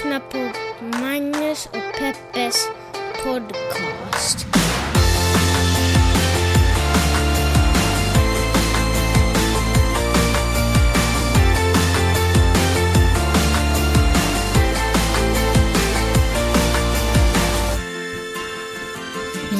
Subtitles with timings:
[0.00, 0.52] lyssnar på
[0.98, 2.68] Magnus och Peppes
[3.24, 4.46] podcast.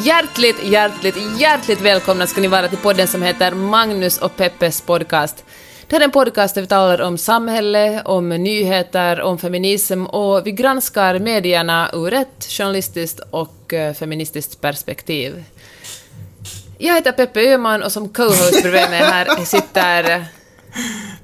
[0.05, 5.45] Hjärtligt, hjärtligt, hjärtligt välkomna ska ni vara till podden som heter Magnus och Peppes podcast.
[5.91, 10.47] Det här är en podcast där vi talar om samhälle, om nyheter, om feminism och
[10.47, 15.45] vi granskar medierna ur ett journalistiskt och eh, feministiskt perspektiv.
[16.79, 20.25] Jag heter Peppe Öhman och som co-host bredvid mig här sitter...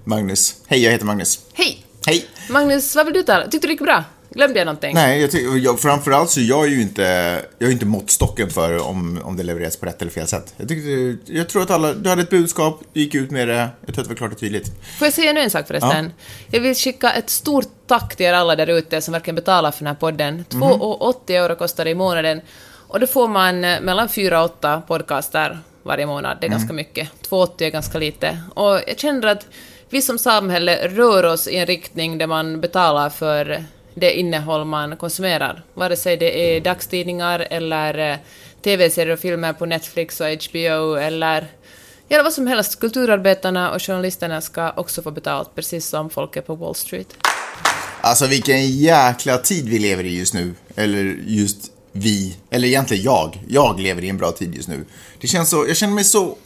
[0.05, 0.55] Magnus.
[0.67, 1.41] Hej, jag heter Magnus.
[1.53, 1.85] Hej!
[2.07, 2.27] Hej.
[2.51, 3.45] Magnus, vad vill du tala?
[3.45, 4.05] Tyckte du det gick bra?
[4.37, 4.95] Glömde jag någonting?
[4.95, 7.03] Nej, jag tycker, jag, framförallt så jag är ju inte,
[7.59, 10.55] jag är inte måttstocken för om, om det levereras på rätt eller fel sätt.
[10.57, 13.69] Jag, tyckte, jag tror att alla, du hade ett budskap, du gick ut med det,
[13.87, 14.73] jag tror att det var klart och tydligt.
[14.99, 16.13] Får jag säga nu en sak förresten?
[16.51, 19.79] Jag vill skicka ett stort tack till er alla där ute som verkligen betalar för
[19.79, 20.45] den här podden.
[20.51, 22.41] 2,80 euro kostar det i månaden.
[22.89, 26.39] Och då får man eh, mellan 4 och 8 podcaster varje månad.
[26.41, 27.09] Det är ganska mycket.
[27.31, 28.39] 2,80 är ganska lite.
[28.55, 29.47] Och jag känner att
[29.91, 33.65] vi som samhälle rör oss i en riktning där man betalar för
[33.99, 35.63] det innehåll man konsumerar.
[35.75, 38.17] Vare sig det är dagstidningar eller eh,
[38.65, 41.47] tv-serier och filmer på Netflix och HBO eller
[42.09, 42.81] Ja, vad som helst.
[42.81, 47.09] Kulturarbetarna och journalisterna ska också få betalt, precis som folket på Wall Street.
[48.01, 50.55] Alltså vilken jäkla tid vi lever i just nu.
[50.75, 51.59] Eller just
[51.93, 53.43] vi, eller egentligen jag.
[53.49, 54.85] Jag lever i en bra tid just nu.
[55.21, 56.37] Det känns så, jag känner mig så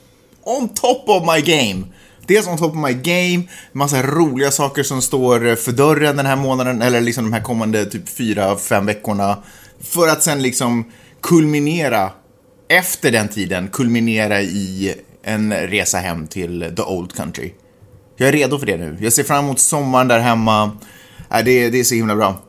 [0.43, 1.85] on top of my game.
[2.31, 3.43] Dels on top of my game,
[3.73, 7.85] massa roliga saker som står för dörren den här månaden, eller liksom de här kommande
[7.87, 9.37] typ fyra, fem veckorna.
[9.81, 10.85] För att sen liksom
[11.23, 12.11] kulminera,
[12.69, 17.53] efter den tiden, kulminera i en resa hem till the old country.
[18.17, 18.97] Jag är redo för det nu.
[19.01, 20.71] Jag ser fram emot sommaren där hemma.
[21.33, 22.43] Äh, det, är- det är så himla bra.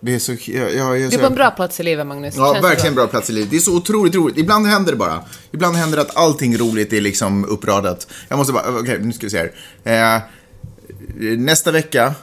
[0.00, 0.32] Det är så...
[0.32, 2.34] Jag, jag, jag, Du är på en bra plats i livet, Magnus.
[2.36, 3.06] Ja, Känns verkligen bra?
[3.06, 3.50] plats i livet.
[3.50, 4.38] Det är så otroligt roligt.
[4.38, 5.24] Ibland händer det bara.
[5.52, 8.06] Ibland händer det att allting roligt är liksom uppradat.
[8.28, 9.50] Jag måste bara, okej, nu ska vi se
[9.84, 10.16] här.
[10.16, 10.22] Eh,
[11.38, 12.14] nästa vecka,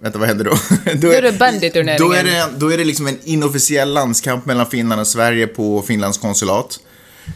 [0.00, 0.50] vänta vad händer då?
[1.00, 2.08] då, är det bandyturneringen.
[2.08, 5.82] Då är det, då är det liksom en inofficiell landskamp mellan Finland och Sverige på
[5.82, 6.80] Finlands konsulat.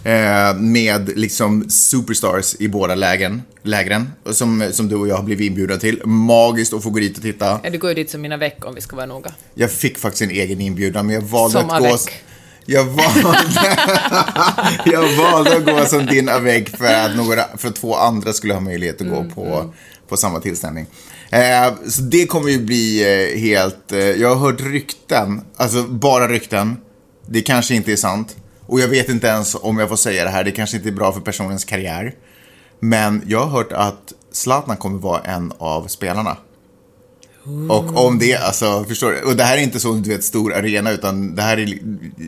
[0.04, 5.46] Eh, med liksom superstars i båda lägen, lägren, som, som du och jag har blivit
[5.46, 6.06] inbjudna till.
[6.06, 7.60] Magiskt att få gå dit och titta.
[7.64, 9.32] Ja, du går ju dit som mina veck om vi ska vara noga.
[9.54, 11.98] Jag fick faktiskt en egen inbjudan, men jag valde Som att gå...
[12.66, 13.76] Jag valde,
[14.84, 18.54] jag valde att gå som din avec för att, några, för att två andra skulle
[18.54, 19.74] ha möjlighet att gå på,
[20.08, 20.86] på samma tillställning.
[21.30, 23.92] Eh, så det kommer ju bli eh, helt...
[23.92, 26.76] Eh, jag har hört rykten, alltså bara rykten.
[27.26, 28.36] Det kanske inte är sant.
[28.66, 30.92] Och jag vet inte ens om jag får säga det här, det kanske inte är
[30.92, 32.14] bra för personens karriär.
[32.80, 36.36] Men jag har hört att Zlatan kommer vara en av spelarna.
[37.68, 39.22] Och om det, alltså, förstår du?
[39.22, 41.78] Och det här är inte så, du vet, stor arena, utan det här är,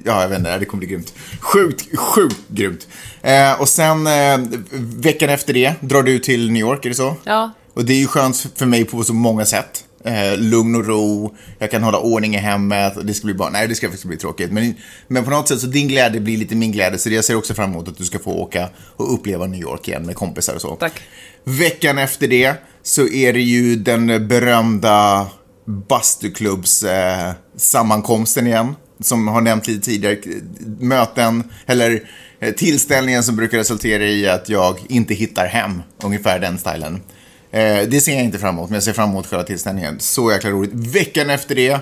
[0.04, 1.14] ja, jag vet inte, det kommer bli grymt.
[1.40, 2.88] Sjukt, sjukt grymt.
[3.22, 4.38] Eh, och sen, eh,
[4.80, 7.16] veckan efter det, drar du till New York, är det så?
[7.24, 7.50] Ja.
[7.74, 9.84] Och det är ju skönt för mig på så många sätt.
[10.06, 13.68] Eh, lugn och ro, jag kan hålla ordning i hemmet, det ska bli bara, nej
[13.68, 14.52] det ska faktiskt bli tråkigt.
[14.52, 14.74] Men,
[15.08, 17.54] men på något sätt så din glädje blir lite min glädje, så jag ser också
[17.54, 20.60] fram emot att du ska få åka och uppleva New York igen med kompisar och
[20.60, 20.76] så.
[20.76, 21.00] Tack.
[21.44, 25.26] Veckan efter det så är det ju den berömda
[25.64, 28.76] bastuklubbs eh, sammankomsten igen.
[29.00, 30.18] Som har nämnt lite tidigare.
[30.78, 32.02] Möten, eller
[32.40, 35.82] eh, tillställningen som brukar resultera i att jag inte hittar hem.
[36.02, 37.00] Ungefär den stilen.
[37.54, 40.00] Eh, det ser jag inte fram emot, men jag ser fram emot själva tillställningen.
[40.00, 40.70] Så jäkla roligt.
[40.74, 41.78] Veckan efter det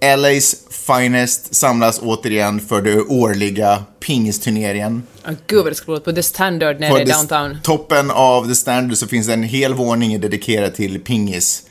[0.00, 5.02] LA's Finest samlas återigen för den årliga pingisturneringen.
[5.26, 7.58] Oh, gud vad det låta på The Standard nere På i det- downtown.
[7.62, 11.62] toppen av The Standard så finns det en hel våning dedikerad till pingis.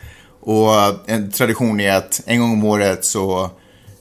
[0.42, 0.70] Och
[1.10, 3.50] en tradition är att en gång om året så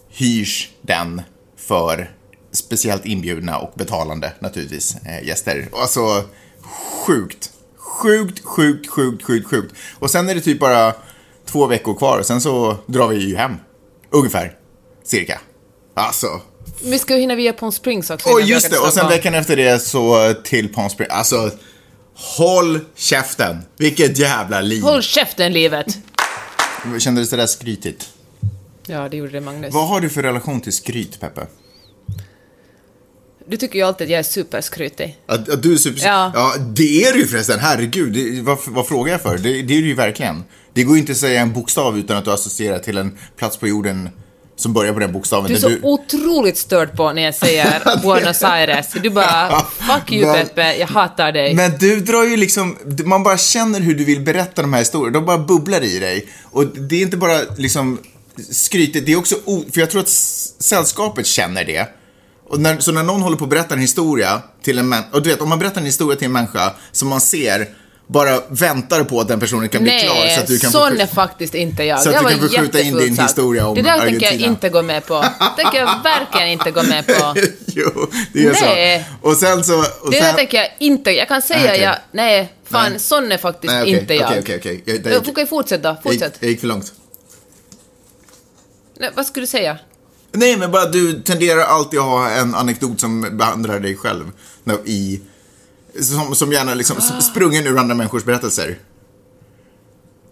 [0.09, 1.23] hyrs den
[1.57, 2.11] för
[2.53, 5.69] speciellt inbjudna och betalande naturligtvis eh, gäster.
[5.73, 6.25] Alltså
[7.07, 7.51] sjukt.
[7.91, 9.75] Sjukt, sjukt, sjukt, sjukt, sjukt.
[9.99, 10.95] Och sen är det typ bara
[11.47, 13.53] två veckor kvar och sen så drar vi ju hem.
[14.11, 14.57] Ungefär.
[15.05, 15.41] Cirka.
[15.95, 16.41] Alltså,
[16.85, 18.29] Vi ska hinna via Palm Springs också.
[18.29, 21.11] och just det, och sen veckan efter det så till Palm Springs.
[21.13, 21.51] Alltså,
[22.15, 23.59] håll käften.
[23.77, 24.83] Vilket jävla liv.
[24.83, 25.99] Håll käften, livet!
[26.99, 28.09] Kändes det där skrytigt?
[28.87, 29.75] Ja, det gjorde det, Magnus.
[29.75, 31.47] Vad har du för relation till skryt, Peppe?
[33.51, 35.19] Du tycker ju alltid att jag är superskrytig.
[35.27, 36.01] Att, att du är super...
[36.05, 36.33] Ja.
[36.35, 37.59] ja, det är du ju förresten.
[37.59, 39.39] Herregud, det, vad, vad frågar jag för?
[39.39, 40.45] Det, det är du ju verkligen.
[40.75, 43.57] Det går ju inte att säga en bokstav utan att du associerar till en plats
[43.57, 44.09] på jorden
[44.57, 45.51] som börjar på den bokstaven.
[45.51, 48.87] Du är så otroligt störd på när jag säger Buenos Aires.
[49.03, 51.55] Du bara, fuck you Men- Peppe, jag hatar dig.
[51.55, 55.19] Men du drar ju liksom, man bara känner hur du vill berätta de här historierna.
[55.19, 56.27] De bara bubblar i dig.
[56.43, 57.99] Och det är inte bara liksom
[58.51, 59.35] skrytet, det är också,
[59.73, 61.89] för jag tror att sällskapet känner det.
[62.51, 65.23] Och när, så när någon håller på att berätta en historia till en människa, och
[65.23, 67.69] du vet om man berättar en historia till en människa som man ser
[68.07, 71.01] bara väntar på att den personen kan bli klar så att du kan sån skjut-
[71.01, 72.01] är faktiskt inte jag.
[72.03, 74.17] Så att det du kan få skjuta in din historia om Det där tänker jag
[74.25, 74.49] Argentina.
[74.53, 75.21] inte gå med på.
[75.23, 77.35] Det tänker jag verkligen inte gå med på.
[77.67, 79.07] jo, det är Nej.
[79.23, 79.29] så.
[79.29, 79.79] Och sen så...
[79.79, 81.11] Och Det där tänker jag inte.
[81.11, 81.81] Jag kan säga Nej, okej.
[81.83, 83.01] jag, nej, fan, Nej.
[83.01, 84.29] sån är faktiskt Nej, okej, inte jag.
[84.31, 84.83] Okej, okej, okej.
[84.87, 86.37] Jag- Du gick- kan ju fortsätta, jag fortsätt.
[86.41, 86.93] Jag gick för långt.
[89.01, 89.79] Nej, vad skulle du säga?
[90.33, 94.25] Nej, men bara du tenderar alltid att ha en anekdot som behandlar dig själv.
[94.85, 95.21] I,
[96.01, 97.21] som, som gärna liksom Ah.
[97.21, 98.79] sprungen ur andra människors berättelser.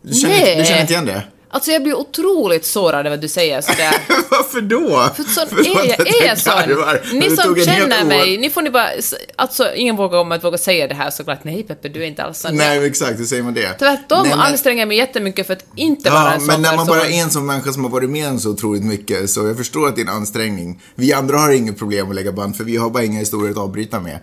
[0.02, 0.50] Du känner, Nej.
[0.50, 1.22] inte- du känner inte igen det?
[1.50, 3.94] Alltså jag blir otroligt sårad över att du säger sådär.
[4.30, 5.10] Varför då?
[5.16, 7.18] För sån Förlåt är jag, är jag sån.
[7.18, 8.08] Ni som känner år.
[8.08, 8.88] mig, ni får ni bara,
[9.36, 11.44] alltså ingen vågar om att våga säga det här såklart.
[11.44, 12.56] Nej Peppe, du är inte alls sån.
[12.56, 13.72] Nej, exakt, hur säger man det?
[13.78, 16.62] Tvärtom Nej, men- anstränger jag mig jättemycket för att inte vara Ja, en sån men
[16.62, 16.98] när man person.
[16.98, 19.56] bara är en sån människa som har varit med om så otroligt mycket, så jag
[19.56, 20.82] förstår att det är en ansträngning.
[20.94, 23.56] Vi andra har inget problem att lägga band, för vi har bara inga historier att
[23.58, 24.18] avbryta med.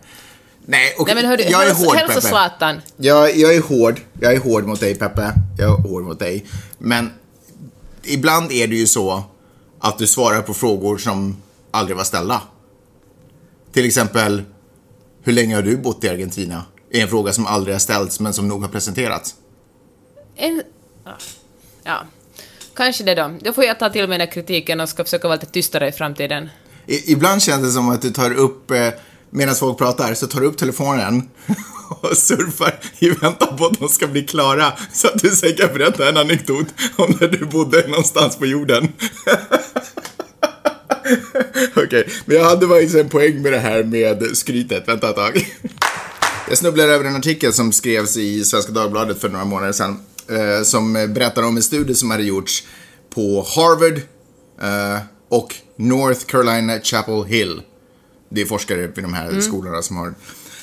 [0.67, 1.15] Nej, okej.
[1.15, 2.27] Nej men hörru, jag är hård, hälsa Peppe.
[2.27, 2.81] Zlatan.
[2.97, 4.01] Jag, jag är hård.
[4.21, 5.33] Jag är hård mot dig, Peppe.
[5.57, 6.45] Jag är hård mot dig.
[6.77, 7.11] Men
[8.03, 9.23] ibland är det ju så
[9.79, 11.41] att du svarar på frågor som
[11.71, 12.41] aldrig var ställda.
[13.71, 14.43] Till exempel,
[15.23, 16.63] hur länge har du bott i Argentina?
[16.91, 19.35] är en fråga som aldrig har ställts, men som nog har presenterats.
[20.35, 20.63] En...
[21.83, 22.03] ja.
[22.73, 23.31] Kanske det då.
[23.41, 25.91] Då får jag ta till mig den kritiken och ska försöka vara lite tystare i
[25.91, 26.49] framtiden.
[26.85, 28.89] I, ibland känns det som att du tar upp, eh,
[29.29, 31.29] medan folk pratar, så tar du upp telefonen
[32.01, 35.73] och surfar i väntan på att de ska bli klara så att du sen kan
[35.73, 38.87] berätta en anekdot om när du bodde någonstans på jorden.
[41.75, 44.87] Okej, men jag hade faktiskt en poäng med det här med skrytet.
[44.87, 45.47] Vänta ett tag.
[46.49, 49.99] Jag snubblade över en artikel som skrevs i Svenska Dagbladet för några månader sedan.
[50.29, 52.63] Eh, som berättar om en studie som hade gjorts
[53.09, 54.01] på Harvard
[54.61, 54.99] eh,
[55.29, 57.61] och North Carolina Chapel Hill.
[58.29, 60.13] Det är forskare vid de här skolorna som har,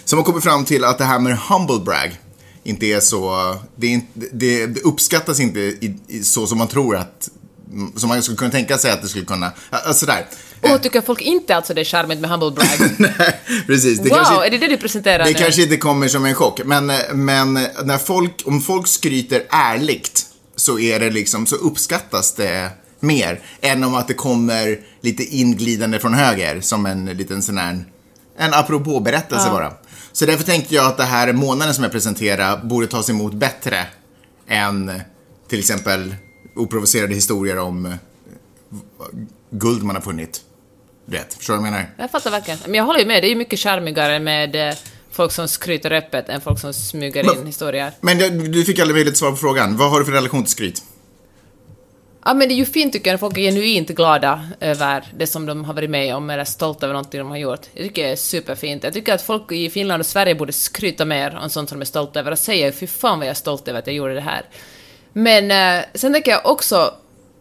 [0.05, 2.21] som har kommit fram till att det här med humble brag
[2.65, 6.69] inte är så, det, är inte, det, det uppskattas inte i, i, så som man
[6.69, 7.29] tror att,
[7.97, 10.27] som man skulle kunna tänka sig att det skulle kunna, alltså där.
[10.63, 12.91] Åh, tycker folk inte alltså det är charmigt med humble brag?
[12.99, 13.99] Nej, precis.
[13.99, 15.35] Det wow, kanske- är det det du presenterar det nu?
[15.35, 17.53] kanske inte kommer som en chock, men, men
[17.85, 20.27] när folk, om folk skryter ärligt
[20.57, 22.71] så är det liksom, så uppskattas det
[23.03, 27.85] mer än om att det kommer lite inglidande från höger som en liten sån här,
[28.39, 29.73] en apropå-berättelse bara.
[30.13, 33.87] Så därför tänkte jag att det här månaden som jag presenterar borde tas emot bättre
[34.49, 35.01] än
[35.49, 36.15] till exempel
[36.57, 37.93] oprovocerade historier om eh,
[39.51, 40.41] guld man har funnit.
[41.07, 41.91] Du vet, förstår du vad jag menar?
[41.99, 42.59] Jag fattar verkligen.
[42.65, 44.75] Men jag håller ju med, det är ju mycket charmigare med eh,
[45.11, 47.93] folk som skryter öppet än folk som smyger Men- in historier.
[48.01, 48.19] Men
[48.53, 49.77] du fick aldrig möjlighet att svara på frågan.
[49.77, 50.83] Vad har du för relation till skryt?
[52.25, 55.47] Ja, men det är ju fint tycker jag folk är genuint glada över det som
[55.47, 57.67] de har varit med om eller stolta över någonting de har gjort.
[57.73, 58.85] Jag tycker det är superfint.
[58.85, 61.83] Jag tycker att folk i Finland och Sverige borde skryta mer om sånt som de
[61.83, 64.15] är stolta över och säga fy fan vad jag är stolt över att jag gjorde
[64.15, 64.43] det här.
[65.13, 66.95] Men eh, sen tänker jag också,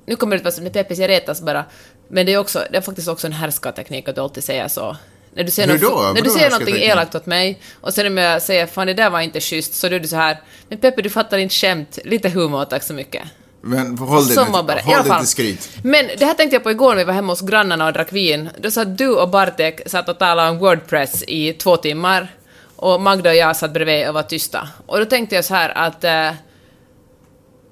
[0.06, 1.66] nu kommer det att vara som Peppis jag retas bara,
[2.08, 4.98] men det är, också, det är faktiskt också en härskarteknik att du alltid säger så.
[5.34, 5.82] När du säger, något-
[6.14, 9.10] när du säger någonting elakt åt mig och sen om jag säger fan det där
[9.10, 12.00] var inte schysst så då är du så här, men Peppe du fattar inte skämt,
[12.06, 13.24] lite humor tack så mycket.
[13.62, 14.46] Men håll dig, till,
[14.84, 15.70] håll dig skryt.
[15.84, 18.14] Men det här tänkte jag på igår när vi var hemma hos grannarna och drack
[18.14, 18.50] vin.
[18.58, 22.36] Då satt du och Bartek satt och talade om Wordpress i två timmar.
[22.76, 24.70] Och Magda och jag satt bredvid och var tysta.
[24.86, 26.04] Och då tänkte jag så här att...
[26.04, 26.32] Eh,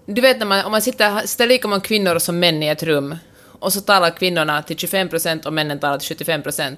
[0.06, 2.84] du vet när man, om man sitter, sitter lika många kvinnor som män i ett
[2.84, 3.16] rum
[3.60, 6.78] och så talar kvinnorna till 25% och männen talar till 75%.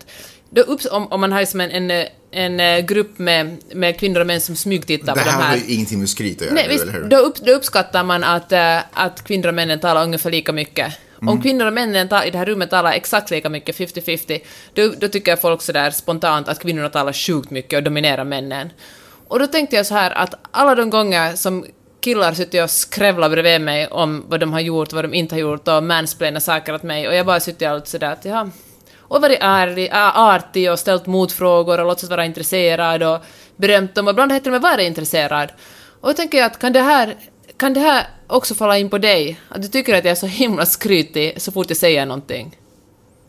[0.54, 4.20] Då upps, om, om man har liksom en, en, en eh, grupp med, med kvinnor
[4.20, 5.50] och män som smygtittar Det på de här här...
[5.50, 7.04] har ju ingenting med skryt att göra Nej, visst, eller hur?
[7.04, 10.94] då, upp, då uppskattar man att, eh, att kvinnor och männen talar ungefär lika mycket.
[11.22, 11.34] Mm.
[11.34, 14.40] Om kvinnor och männen i det här rummet talar exakt lika mycket, 50-50,
[14.74, 18.70] då, då tycker folk sådär spontant att kvinnorna talar sjukt mycket och dominerar männen.
[19.28, 21.66] Och då tänkte jag så här att alla de gånger som
[22.02, 25.40] killar sitter och skrävlar bredvid mig om vad de har gjort, vad de inte har
[25.40, 28.50] gjort och mansplainar saker åt mig och jag bara sitter alltid sådär att ja,
[29.12, 33.20] och varit ärlig, artig och ställt motfrågor och låtsas vara intresserad och
[33.56, 35.52] berömt dem och ibland har jag till och med varit intresserad.
[36.02, 37.16] Och då tänker jag att kan det här
[37.58, 39.40] kan det här också falla in på dig?
[39.50, 42.58] Att du tycker att jag är så himla skrytig så fort jag säger någonting?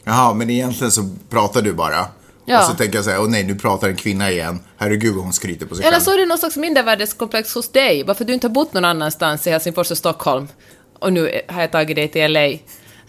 [0.04, 2.06] Jaha, men egentligen så pratar du bara.
[2.44, 2.58] Ja.
[2.58, 4.60] Och så tänker jag så här, åh nej, nu pratar en kvinna igen.
[4.76, 6.04] Herregud vad hon skryter på sig Eller själv.
[6.04, 9.46] så är det någon slags mindervärdeskomplex hos dig, varför du inte har bott någon annanstans
[9.46, 10.48] i Helsingfors och Stockholm.
[10.98, 12.48] Och nu har jag tagit dig till LA.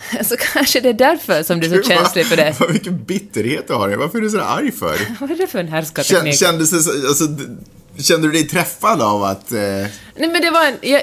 [0.24, 2.56] Så kanske det är därför som du är så känslig för det.
[2.60, 3.90] Vad mycket bitterhet du har.
[3.90, 4.98] Varför är du så arg för?
[5.20, 6.36] Vad är det för en härskarteknik?
[6.36, 7.28] så- alltså,
[8.00, 9.52] kände du dig träffad av att...
[9.52, 11.02] Eh, Nej men det var en, jag,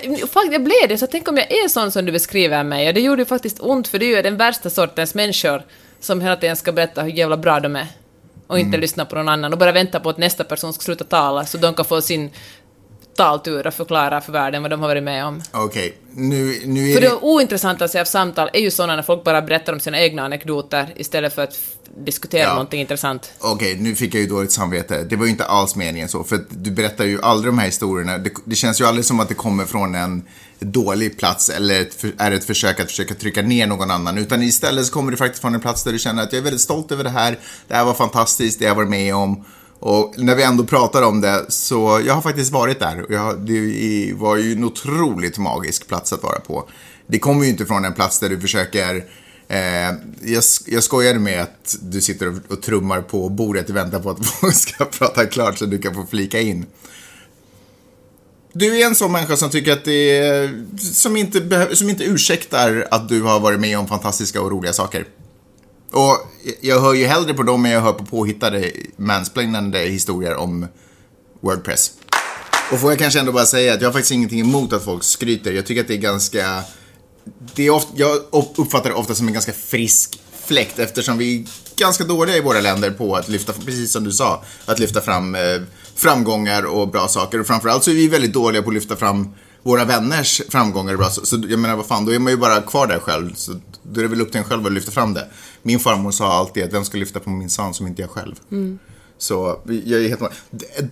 [0.52, 2.88] jag blev det, så tänk om jag är sån som du beskriver mig.
[2.88, 5.62] Och det gjorde ju faktiskt ont, för du är den värsta sortens människor
[6.00, 7.86] som hela tiden ska berätta hur jävla bra de är.
[8.46, 8.80] Och inte Mm.
[8.80, 11.58] lyssna på någon annan och bara vänta på att nästa person ska sluta tala så
[11.58, 12.30] de kan få sin
[13.16, 15.42] taltur och förklara för världen vad de har varit med om.
[15.52, 17.08] Okej, nu, nu är För det...
[17.08, 20.92] det ointressantaste av samtal är ju sådana när folk bara berättar om sina egna anekdoter
[20.96, 21.58] istället för att
[22.04, 22.50] diskutera Ja.
[22.52, 23.32] någonting intressant.
[23.38, 25.04] Okej, nu fick jag ju dåligt samvete.
[25.10, 27.66] Det var ju inte alls meningen så, för att du berättar ju aldrig de här
[27.66, 28.18] historierna.
[28.18, 30.22] Det, det känns ju aldrig som att det kommer från en
[30.60, 34.18] dålig plats eller ett, är ett försök att försöka trycka ner någon annan.
[34.18, 36.44] Utan istället så kommer det faktiskt från en plats där du känner att jag är
[36.44, 37.38] väldigt stolt över det här.
[37.68, 39.44] Det här var fantastiskt, det jag var med om.
[39.80, 43.06] Och när vi ändå pratar om det, så jag har faktiskt varit där.
[43.08, 46.68] Jag, det var ju en otroligt magisk plats att vara på.
[47.06, 49.04] Det kommer ju inte från en plats där du försöker
[49.50, 54.00] Eh, jag, jag skojade med att du sitter och, och trummar på bordet och väntar
[54.00, 56.66] på att folk ska prata klart så du kan få flika in.
[58.52, 62.86] Du är en sån människa som tycker att det är, som inte, som inte ursäktar
[62.90, 65.06] att du har varit med om fantastiska och roliga saker.
[65.90, 66.18] Och
[66.60, 70.66] jag hör ju hellre på dem än jag hör på påhittade mansplainande historier om
[71.40, 71.92] Wordpress.
[72.72, 75.04] Och får jag kanske ändå bara säga att jag har faktiskt ingenting emot att folk
[75.04, 75.52] skryter.
[75.52, 76.62] Jag tycker att det är ganska...
[77.54, 78.16] Det är ofta, jag
[78.56, 82.60] uppfattar det ofta som en ganska frisk fläkt eftersom vi är ganska dåliga i våra
[82.60, 85.40] länder på att lyfta, precis som du sa, att lyfta fram eh,
[85.94, 87.40] framgångar och bra saker.
[87.40, 90.98] Och framförallt så är vi väldigt dåliga på att lyfta fram våra vänners framgångar och
[90.98, 91.26] bra saker.
[91.26, 93.34] Så jag menar, vad fan, då är man ju bara kvar där själv.
[93.34, 93.52] Så
[93.82, 95.26] då är det väl upp till en själv att lyfta fram det.
[95.62, 98.34] Min farmor sa alltid att vem ska lyfta på min son som inte jag själv.
[99.18, 100.22] Så jag är helt.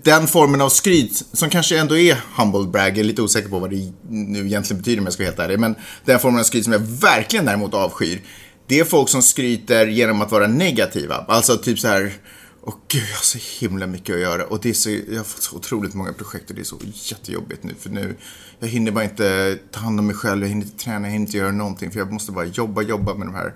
[0.02, 3.58] Den formen av skryt, som kanske ändå är humble brag, jag är lite osäker på
[3.58, 6.44] vad det nu egentligen betyder om jag ska vara helt ärlig, men den formen av
[6.44, 8.22] skryt som jag verkligen däremot avskyr,
[8.66, 11.24] det är folk som skryter genom att vara negativa.
[11.28, 12.12] Alltså typ så här,
[12.68, 15.24] åh gud, jag har så himla mycket att göra och det är så, jag har
[15.24, 18.16] fått så otroligt många projekt och det är så jättejobbigt nu, för nu,
[18.60, 21.26] jag hinner bara inte ta hand om mig själv, jag hinner inte träna, jag hinner
[21.26, 23.54] inte göra någonting, för jag måste bara jobba, jobba med de här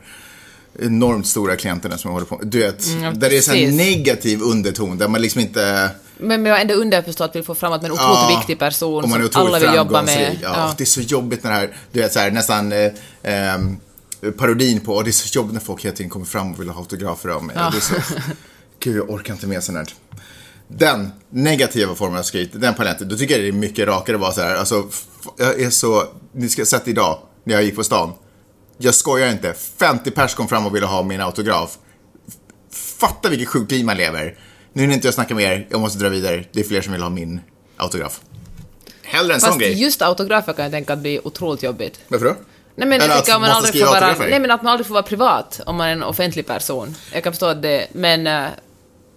[0.78, 2.46] enormt stora klienterna som jag håller på med.
[2.46, 5.90] Du vet, Mm, där det är så här negativ underton, där man liksom inte...
[6.18, 9.04] Men jag ändå underförstått vill få fram att man är en otroligt Ja, viktig person
[9.04, 10.14] och som alla vill jobba med.
[10.14, 10.38] framgångsrik.
[10.42, 12.92] Ja, Det är så jobbigt när det här, du vet så här, nästan eh,
[13.22, 13.76] ehm,
[14.38, 16.68] parodin på, och det är så jobbigt när folk hela tiden kommer fram och vill
[16.68, 17.56] ha autografer av mig.
[17.56, 17.94] Och Det är så,
[18.82, 19.86] gud, jag orkar inte med sånt här.
[20.68, 24.20] Den negativa formen av skryt, den paletten, då tycker jag det är mycket rakare att
[24.20, 24.88] vara så här, alltså,
[25.36, 28.12] jag är så, ni ska sett idag, när jag gick på stan.
[28.78, 31.78] Jag skojar inte, 50 pers kom fram och ville ha min autograf.
[32.98, 34.38] Fatta vilket sjukt liv man lever.
[34.72, 36.44] Nu hinner inte jag snacka med er, jag måste dra vidare.
[36.52, 37.40] Det är fler som vill ha min
[37.76, 38.20] autograf.
[39.02, 39.82] Hellre en sån Fast grej.
[39.82, 42.00] just autografer kan jag tänka att blir otroligt jobbigt.
[42.08, 42.36] Varför då?
[42.76, 44.94] Nej men, Eller jag att man aldrig får vara, nej men att man aldrig får
[44.94, 46.94] vara privat om man är en offentlig person.
[47.12, 48.50] Jag kan förstå att det, men...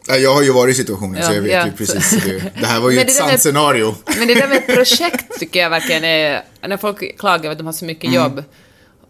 [0.07, 1.65] Ja, Jag har ju varit i situationen så Ja, jag vet ja.
[1.65, 2.23] ju precis.
[2.23, 3.95] Det, det här var ju ett sant scenario.
[4.17, 6.43] Men det där med projekt tycker jag verkligen är...
[6.67, 7.93] När folk klagar över att de har så Mm.
[7.93, 8.43] mycket jobb,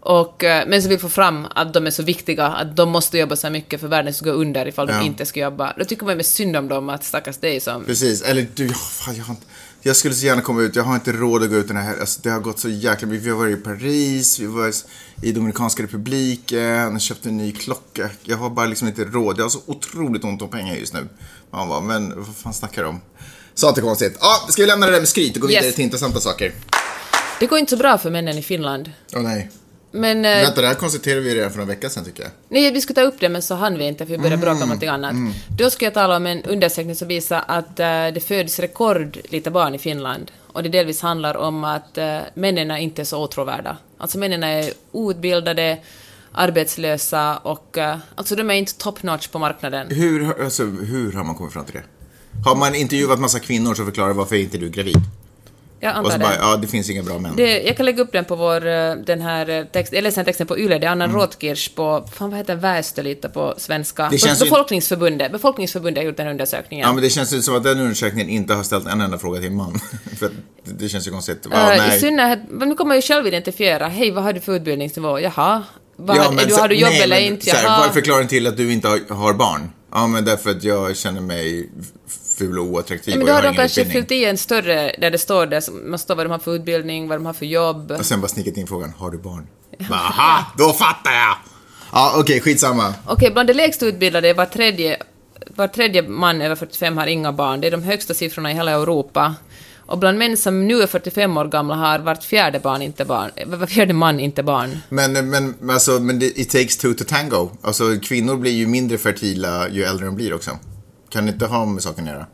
[0.06, 3.18] och, eh, men så vill få fram att de är så viktiga, att de måste
[3.18, 4.98] jobba så här mycket för världen ska gå under ifall Ja.
[4.98, 5.72] de inte ska jobba.
[5.78, 7.84] Då tycker man ju med synd om dem, att stackars dig som...
[7.84, 9.36] Precis, eller du, ja, fan, jag, har
[9.82, 12.00] jag skulle så gärna komma ut, jag har inte råd att gå ut den här,
[12.00, 13.26] alltså, det har gått så jäkla mycket.
[13.26, 14.72] Vi har varit i Paris, vi var
[15.22, 18.10] i Dominikanska republiken, köpte en ny klocka.
[18.22, 21.08] Jag har bara liksom inte råd, jag har så otroligt ont om pengar just nu.
[21.50, 23.00] Man bara, men vad fan snackar du om?
[23.54, 24.16] Så inte konstigt.
[24.20, 25.60] Ja, ska vi lämna det där med skryt och gå Yes.
[25.62, 26.52] vidare till intressanta saker?
[27.40, 28.90] Det går inte så bra för männen i Finland.
[29.14, 29.50] Åh nej.
[29.96, 30.24] Men...
[30.24, 32.32] eh, Vänta, det här konstaterade vi redan för några veckor sedan tycker jag.
[32.48, 34.50] Nej, vi skulle ta upp det, men så hann vi inte, för vi började bråka
[34.50, 35.14] Mm, om någonting annat.
[35.58, 39.50] Då ska jag tala om en undersökning som visar att eh, det föds rekord lite
[39.50, 40.30] barn i Finland.
[40.52, 43.76] Och det delvis handlar om att uh, männen är inte är så åtråvärda.
[43.98, 45.78] Alltså männen är outbildade,
[46.32, 49.86] arbetslösa och uh, alltså de är inte top notch på marknaden.
[49.90, 51.82] Hur, alltså, hur har man kommit fram till det?
[52.44, 54.96] Har man intervjuat massa kvinnor som förklarar varför är inte du gravid?
[55.86, 56.24] Jag Och antar så det.
[56.24, 57.32] bara, ja det finns inga bra män.
[57.36, 60.20] Det, jag kan lägga upp den på vår, eh, den här eh, text, jag läste
[60.20, 61.16] den texten på YLE, det är Anna Mm.
[61.16, 64.08] Rotkirch på, fan vad heter Väestöliitta på svenska?
[64.10, 66.86] Det känns Befolkningsförbundet, Befolkningsförbundet har gjort den undersökningen.
[66.88, 69.40] Ja, men det känns ju som att den undersökningen inte har ställt en enda fråga
[69.40, 69.80] till en man.
[70.18, 70.30] För
[70.64, 71.46] det, det känns ju konstigt.
[71.50, 72.00] Ja, Eh, I nej.
[72.00, 75.20] synnerhet, nu kommer man ju själv identifiera, hej vad har du för utbildningsnivå?
[75.20, 75.62] Jaha,
[75.96, 77.46] vad, Ja, men du, så- har du jobb nej, eller men inte?
[77.50, 77.78] Så här, Jaha.
[77.78, 79.70] vad är förklaringen till att du inte har, har barn?
[79.92, 81.70] Ja, men därför att jag känner mig
[82.38, 85.18] ful och oattraktiv Ja, men då har de kanske fyllt i en större, där det
[85.18, 87.90] står som- man står vad de har för utbildning, vad de har för jobb.
[87.90, 89.46] Och sen bara snicket in frågan, har du barn?
[89.90, 91.36] Aha, då fattar jag!
[91.92, 92.94] Ja, okej, skitsamma.
[93.06, 94.96] Okej, bland de lägst utbildade, var tredje,
[95.56, 97.60] var tredje man över 45 har inga barn.
[97.60, 99.34] Det är de högsta siffrorna i hela Europa.
[99.88, 103.30] Och bland män som nu är 45 år gamla har vart fjärde, barn inte barn,
[103.46, 104.78] var fjärde man inte barn.
[104.88, 107.50] Men, men, alltså, men it takes two to tango.
[107.62, 110.50] Alltså kvinnor blir ju mindre fertila ju äldre de blir också.
[111.08, 112.26] Kan det inte ha med saken att göra?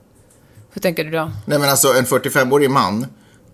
[0.72, 1.30] Hur tänker du då?
[1.46, 3.06] Nej men alltså en 45-årig man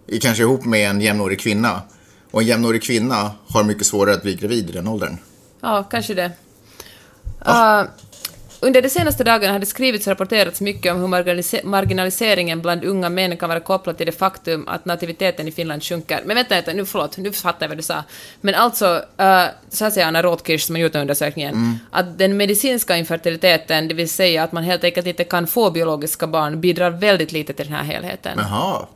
[0.07, 1.83] är kanske ihop med en jämnårig kvinna.
[2.31, 5.19] Och en jämnårig kvinna har mycket svårare att bli gravid i den åldern.
[5.61, 6.33] Ja, kanske det.
[7.47, 7.83] Uh,
[8.61, 13.09] under de senaste dagarna har det skrivits och rapporterats mycket om hur marginaliseringen bland unga
[13.09, 16.23] män kan vara kopplad till det faktum att nativiteten i Finland sjunker.
[16.25, 18.05] Men vänta, vänta nu, förlåt, nu fattar jag vad du sa.
[18.41, 21.79] Men alltså, uh, så här säger Anna Rotkirch som har gjort undersökningen, mm.
[21.91, 26.27] att den medicinska infertiliteten, det vill säga att man helt enkelt inte kan få biologiska
[26.27, 28.39] barn, bidrar väldigt lite till den här helheten.
[28.39, 28.87] Jaha.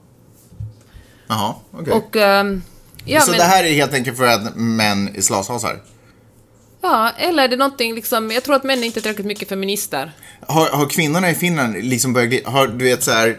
[1.26, 1.92] Jaha, okej.
[1.92, 2.40] Okay.
[2.40, 2.62] um,
[3.04, 3.38] ja, så men...
[3.38, 5.80] det här är helt enkelt för att män är slashasar?
[6.82, 10.12] Ja, eller är det någonting liksom, jag tror att män är inte tillräckligt mycket feminister.
[10.46, 13.38] Har, har kvinnorna i Finland liksom börjat glida, har du vet så här,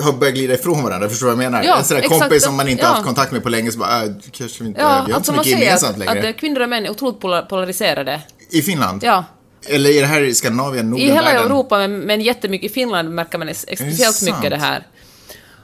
[0.00, 1.64] har börjat glida ifrån varandra, förstår du vad jag menar?
[1.64, 2.88] Ja, en sån där exakt, kompis som man inte ja.
[2.88, 5.16] haft kontakt med på länge, så bara, äh, kanske vi inte, ja, vi har alltså
[5.16, 6.20] inte så mycket gemensamt längre.
[6.20, 8.22] Att, att kvinnor och män är otroligt polariserade.
[8.50, 9.04] I Finland?
[9.04, 9.24] Ja.
[9.68, 11.46] Eller är det här i Skandinavien, Norden, I hela världen?
[11.46, 12.70] Europa, men, men jättemycket.
[12.70, 14.86] I Finland märker man speciellt mycket det här.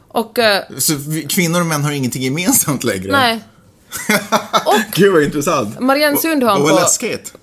[0.09, 0.93] Och, uh, så
[1.29, 3.13] kvinnor och män har ingenting gemensamt längre?
[3.13, 3.41] Nej.
[4.65, 5.81] och Gud vad intressant.
[5.81, 6.79] Marianne Sundholm på,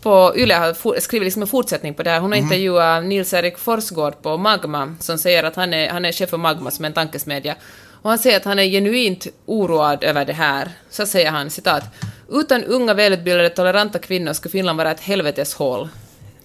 [0.02, 2.20] på Yle har skrivit liksom en fortsättning på det här.
[2.20, 2.46] Hon har mm.
[2.46, 6.72] intervjuat Nils-Erik Forsgård på Magma, som säger att han är, han är chef för Magma,
[6.72, 7.56] som är en tankesmedja.
[8.02, 10.72] Och han säger att han är genuint oroad över det här.
[10.90, 11.84] Så säger han, citat,
[12.32, 15.90] utan unga välutbildade toleranta kvinnor skulle Finland vara ett helveteshål.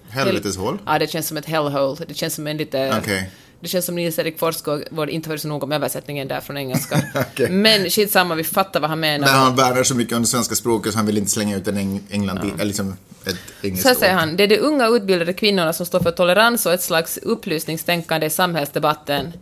[0.09, 0.77] Helveteshål?
[0.85, 2.05] Ja, det känns som ett hellhole.
[2.07, 2.97] Det känns som en lite...
[3.01, 3.23] Okay.
[3.65, 7.01] Det känns som Nils-Erik Forsgård inte hört så noga om översättningen där från engelska.
[7.33, 7.49] okay.
[7.49, 9.27] Men skitsamma, vi fattar vad han menar.
[9.27, 11.67] Men han värnar så mycket om det svenska språket så han vill inte slänga ut
[11.67, 12.63] en Eng England, ja.
[12.63, 16.11] liksom ett engelskt Så säger han, det är de unga utbildade kvinnorna som står för
[16.11, 19.33] tolerans och ett slags upplysningstänkande i samhällsdebatten.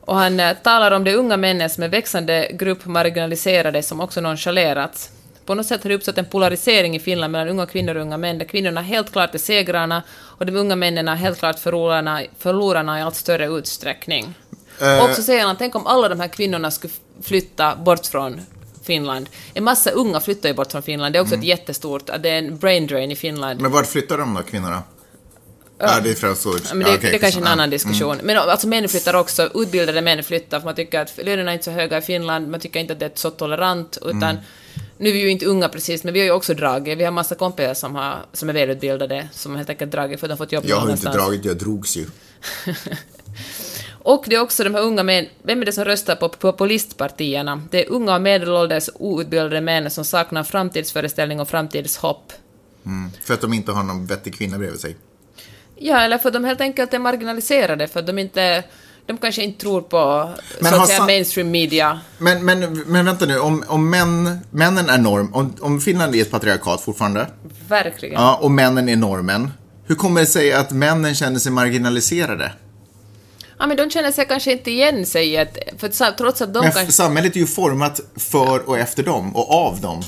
[0.00, 4.20] Och han eh, talar om de unga männen som en växande grupp marginaliserade som också
[4.20, 5.10] nonchalerats.
[5.48, 8.16] På något sätt har det uppstått en polarisering i Finland mellan unga kvinnor och unga
[8.16, 12.22] män, där kvinnorna helt klart är segrarna och de unga männen är helt klart förlorarna,
[12.38, 14.34] förlorarna i allt större utsträckning.
[14.82, 15.04] Uh.
[15.04, 18.40] Och så säger han, tänk om alla de här kvinnorna skulle flytta bort från
[18.82, 19.28] Finland.
[19.54, 21.42] En massa unga flyttar ju bort från Finland, det är också mm.
[21.42, 23.60] ett jättestort, det är en brain drain i Finland.
[23.60, 24.82] Men vart flyttar de då, kvinnorna?
[25.78, 26.48] Ja, det är främst så.
[26.48, 28.12] Men det, okay, det är kanske en annan diskussion.
[28.12, 28.26] Mm.
[28.26, 31.64] Men alltså män flyttar också, utbildade män flyttar, för man tycker att lönerna är inte
[31.64, 34.42] så höga i Finland, man tycker inte att det är så tolerant, utan mm.
[34.98, 36.98] Nu är vi ju inte unga precis, men vi har ju också dragit.
[36.98, 40.30] Vi har massa kompisar som, har, som är välutbildade, som helt enkelt dragit för att
[40.30, 42.06] de fått jobb Jag har inte dragit, jag drogs ju.
[44.02, 47.62] och det är också de här unga män, vem är det som röstar på populistpartierna?
[47.70, 52.32] Det är unga och medelålders outbildade män som saknar framtidsföreställning och framtidshopp.
[52.86, 54.96] Mm, för att de inte har någon vettig kvinna bredvid sig.
[55.76, 58.64] Ja, eller för att de helt enkelt är marginaliserade, för att de inte
[59.08, 62.00] de kanske inte tror på men så att säga, mainstream media.
[62.18, 66.22] Men, men, men vänta nu, om, om män, männen är norm, om, om Finland är
[66.22, 67.26] ett patriarkat fortfarande.
[67.68, 68.20] Verkligen.
[68.20, 69.50] Ja, och männen är normen.
[69.86, 72.52] Hur kommer det sig att männen känner sig marginaliserade?
[73.58, 76.60] Ja, men de känner sig kanske inte igen sig i ett, för trots att de
[76.60, 76.92] men kanske...
[76.92, 80.02] samhället är ju format för och efter dem och av dem.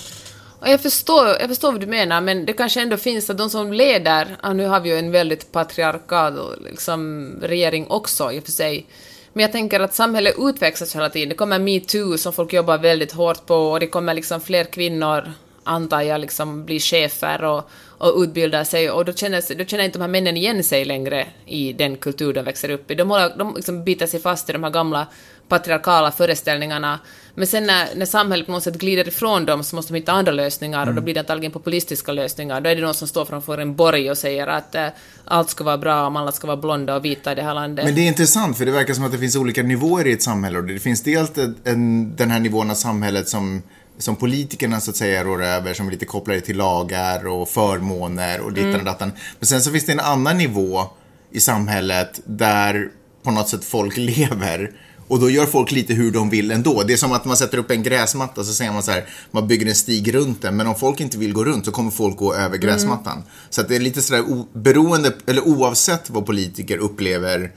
[0.60, 3.50] Och jag, förstår, jag förstår vad du menar, men det kanske ändå finns att de
[3.50, 8.44] som leder, ja, nu har vi ju en väldigt patriarkal liksom, regering också i och
[8.44, 8.86] för sig,
[9.32, 11.28] men jag tänker att samhället utvecklas hela tiden.
[11.28, 15.32] Det kommer metoo som folk jobbar väldigt hårt på och det kommer liksom fler kvinnor,
[15.64, 19.98] antar jag, liksom bli chefer och, och utbilda sig och då känner, då känner inte
[19.98, 22.94] de här männen igen sig längre i den kultur de växer upp i.
[22.94, 25.06] De, håller, de liksom biter sig fast i de här gamla
[25.50, 26.98] patriarkala föreställningarna
[27.34, 30.12] men sen när, när samhället på något sätt glider ifrån dem så måste de hitta
[30.12, 30.88] andra lösningar mm.
[30.88, 31.04] och då mm.
[31.04, 32.60] blir det antagligen populistiska lösningar.
[32.60, 34.86] Då är det någon som står framför en borg och säger att eh,
[35.24, 37.84] allt ska vara bra om alla ska vara blonda och vita i det här landet.
[37.84, 40.22] Men det är intressant för det verkar som att det finns olika nivåer i ett
[40.22, 41.30] samhälle och det finns dels
[41.64, 43.62] en, den här nivån av samhället som
[43.98, 48.40] som politikerna så att säga rår över som är lite kopplade till lagar och förmåner
[48.40, 49.12] och dittan och datten.
[49.38, 50.82] Men sen så finns det en annan nivå
[51.30, 52.88] i samhället där
[53.22, 54.70] på något sätt folk lever
[55.10, 56.82] och då gör folk lite hur de vill ändå.
[56.82, 59.48] Det är som att man sätter upp en gräsmatta så säger man så här, man
[59.48, 60.56] bygger en stig runt den.
[60.56, 63.12] Men om folk inte vill gå runt så kommer folk gå över gräsmattan.
[63.12, 63.24] Mm.
[63.50, 67.52] Så att det är lite sådär beroende, eller oavsett vad politiker upplever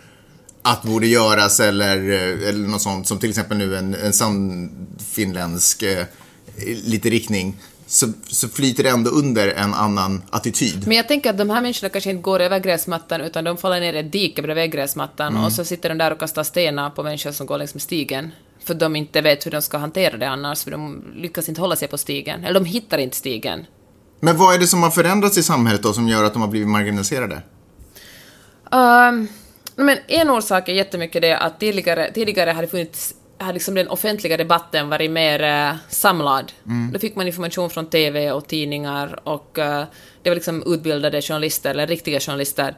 [0.61, 3.07] att borde göras eller, eh, eller något sånt.
[3.07, 4.69] Som till exempel nu en, en sann
[5.11, 6.05] finländsk eh,
[6.83, 7.57] lite riktning
[7.93, 10.87] så, så flyter det ändå under en annan attityd.
[10.87, 13.79] Men jag tänker att de här människorna kanske inte går över gräsmattan utan de faller
[13.79, 15.45] ner i ett dike bredvid gräsmattan mm.
[15.45, 18.31] och så sitter de där och kastar stenar på människor som går längs med stigen.
[18.63, 21.75] För de inte vet hur de ska hantera det annars, för de lyckas inte hålla
[21.75, 22.43] sig på stigen.
[22.43, 23.65] Eller de hittar inte stigen.
[24.19, 26.49] Men vad är det som har förändrats i samhället då som gör att de har
[26.49, 27.41] blivit marginaliserade?
[28.71, 29.27] Um,
[29.75, 33.13] men en orsak är jättemycket det att tidigare, tidigare har det funnits
[33.51, 36.51] liksom den offentliga debatten varit mer eh, samlad.
[36.93, 39.85] Då fick man information från TV och tidningar och eh,
[40.23, 42.75] det var liksom utbildade journalister, eller riktiga journalister,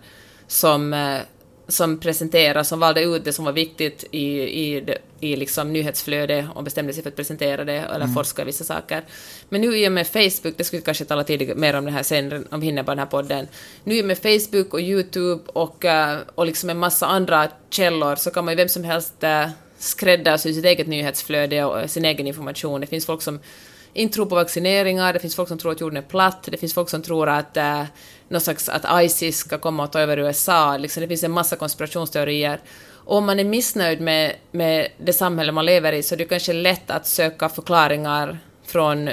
[0.48, 1.20] som, eh,
[1.68, 6.64] som presenterade, som valde ut det som var viktigt i, i, i liksom nyhetsflödet och
[6.64, 9.04] bestämde sig för att presentera det eller forska i vissa saker.
[9.50, 11.92] Men nu i och med Facebook, det skulle vi kanske tala tidigare, mer om det
[11.92, 13.48] här sen, om vi hinner på den här podden.
[13.84, 18.16] Nu i och med Facebook och YouTube och, eh, och liksom en massa andra källor
[18.16, 19.50] så kan man ju vem som helst eh,
[19.86, 22.82] skräddarsy sitt eget nyhetsflöde och sin egen information.
[22.82, 23.40] Det finns folk som
[23.94, 26.74] inte tror på vaccineringar, det finns folk som tror att jorden är platt, det finns
[26.74, 27.84] folk som tror att, eh,
[28.40, 32.60] slags, att ISIS ska komma och ta över USA, liksom, det finns en massa konspirationsteorier.
[33.06, 36.26] Och om man är missnöjd med, med det samhälle man lever i så är det
[36.26, 39.10] kanske lätt att söka förklaringar från,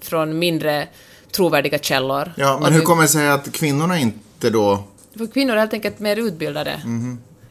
[0.00, 0.88] från mindre
[1.30, 2.32] trovärdiga källor.
[2.36, 4.84] Ja, Och men hur kommer det sig att kvinnorna inte då...
[5.18, 6.80] för kvinnor är helt enkelt mer utbildade.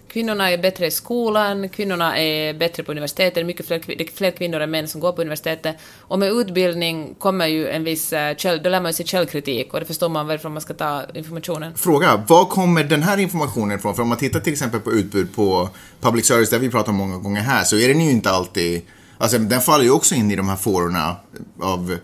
[0.09, 4.01] Kvinnorna är bättre i skolan, kvinnorna är bättre på universitetet, det är mycket fler, det
[4.01, 5.75] är fler kvinnor än män som går på universitetet.
[5.99, 9.79] Och med utbildning kommer ju en viss, eh, käll, då lär man sig källkritik och
[9.79, 11.75] det förstår man varifrån man ska ta informationen.
[11.75, 13.95] Fråga, var kommer den här informationen ifrån?
[13.95, 15.69] För om man tittar till exempel på utbud på
[16.01, 18.81] public service, där vi pratar om många gånger här, så är den ju inte alltid...
[19.17, 21.15] Alltså den faller ju också in i de här fårorna
[21.61, 21.97] av,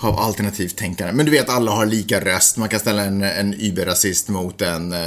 [0.00, 1.12] av alternativt tänkande.
[1.12, 2.56] Men du vet, alla har lika röst.
[2.56, 4.98] Man kan ställa en, en überrasist mot en, eh,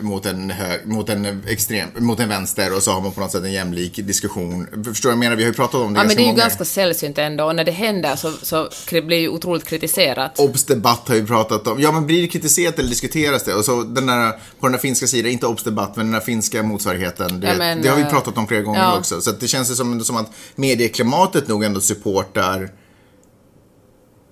[0.00, 3.32] mot, en hög, mot en extrem, mot en vänster och så har man på något
[3.32, 4.66] sätt en jämlik diskussion.
[4.66, 5.36] Förstår du vad jag menar?
[5.36, 7.44] Vi har ju pratat om det Ja, men det är ju många ganska sällsynt ändå
[7.44, 10.38] och när det händer så, så blir det ju otroligt kritiserat.
[10.38, 11.80] Obs debatt har ju pratat om.
[11.80, 13.54] Ja, men blir det kritiserat eller diskuteras det?
[13.54, 16.20] Och så den där, på den där finska sidan, inte obs debatt, men den där
[16.20, 17.40] finska motsvarigheten.
[17.40, 18.98] Det, Ja, men, det har vi eh, pratat om flera gånger ja.
[18.98, 19.20] också.
[19.20, 22.70] Så det känns ju som, som att medieklimatet nog ändå supportar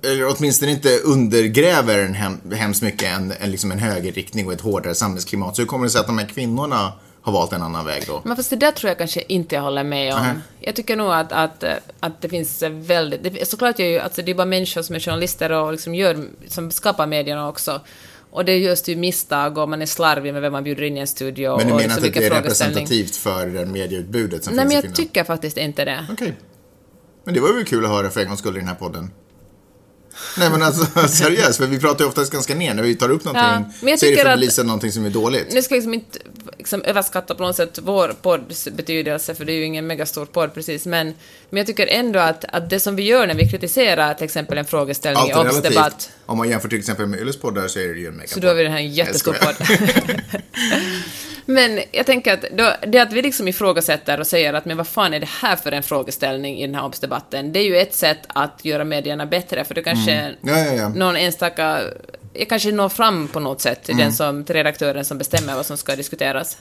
[0.04, 4.60] eller åtminstone inte undergräver en hem, hemskt mycket en, en, liksom en högerriktning och ett
[4.60, 5.56] hårdare samhällsklimat.
[5.56, 8.22] Så hur kommer det sig att de här kvinnorna har valt en annan väg då?
[8.24, 10.20] Men fast det där tror jag kanske inte jag håller med om.
[10.20, 10.40] Nähä.
[10.60, 11.64] Jag tycker nog att, att,
[12.00, 13.22] att det finns väldigt...
[13.22, 16.26] Det, såklart är ju, alltså det är bara människor som är journalister och liksom gör,
[16.48, 17.80] som skapar medierna också.
[18.30, 21.00] Och det görs ju misstag och man är slarvig med vem man bjuder in i
[21.00, 21.56] en studio.
[21.56, 24.74] Men du menar liksom inte att det är representativt för det medieutbudet som Nej, finns
[24.74, 26.06] men i jag tycker faktiskt inte det.
[26.12, 26.34] Okej.
[27.24, 29.10] Men det var ju kul att höra för en gångs skull i den här podden.
[30.38, 33.24] Nej men alltså seriöst, för vi pratar ju oftast ganska ner när vi tar upp
[33.24, 33.44] någonting.
[33.44, 35.52] Ja, men jag så är det för att belysa någonting som är dåligt.
[35.52, 36.18] Nu ska jag liksom inte
[36.58, 40.54] liksom överskatta på något sätt vår podds betydelse, för det är ju ingen megastor podd
[40.54, 41.06] precis, men,
[41.50, 44.58] men jag tycker ändå att, att det som vi gör när vi kritiserar till exempel
[44.58, 46.10] en frågeställning i debatt.
[46.26, 48.28] Om man jämför till exempel med Ylles poddar så är det ju en megapodd.
[48.28, 49.54] så då har vi den här jättestor podd.
[51.46, 54.88] Men jag tänker att då, det att vi liksom ifrågasätter och säger att men vad
[54.88, 57.94] fan är det här för en frågeställning i den här obsdebatten, det är ju ett
[57.94, 60.34] sätt att göra medierna bättre, för då kanske Mm.
[60.42, 60.88] Ja, ja, ja.
[60.88, 61.80] någon enstaka,
[62.32, 63.98] jag kanske når fram på något sätt Mm.
[64.00, 66.58] den som, till redaktören som bestämmer vad som ska diskuteras.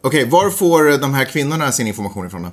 [0.00, 2.48] Okej, var får de här kvinnorna sin information ifrån då?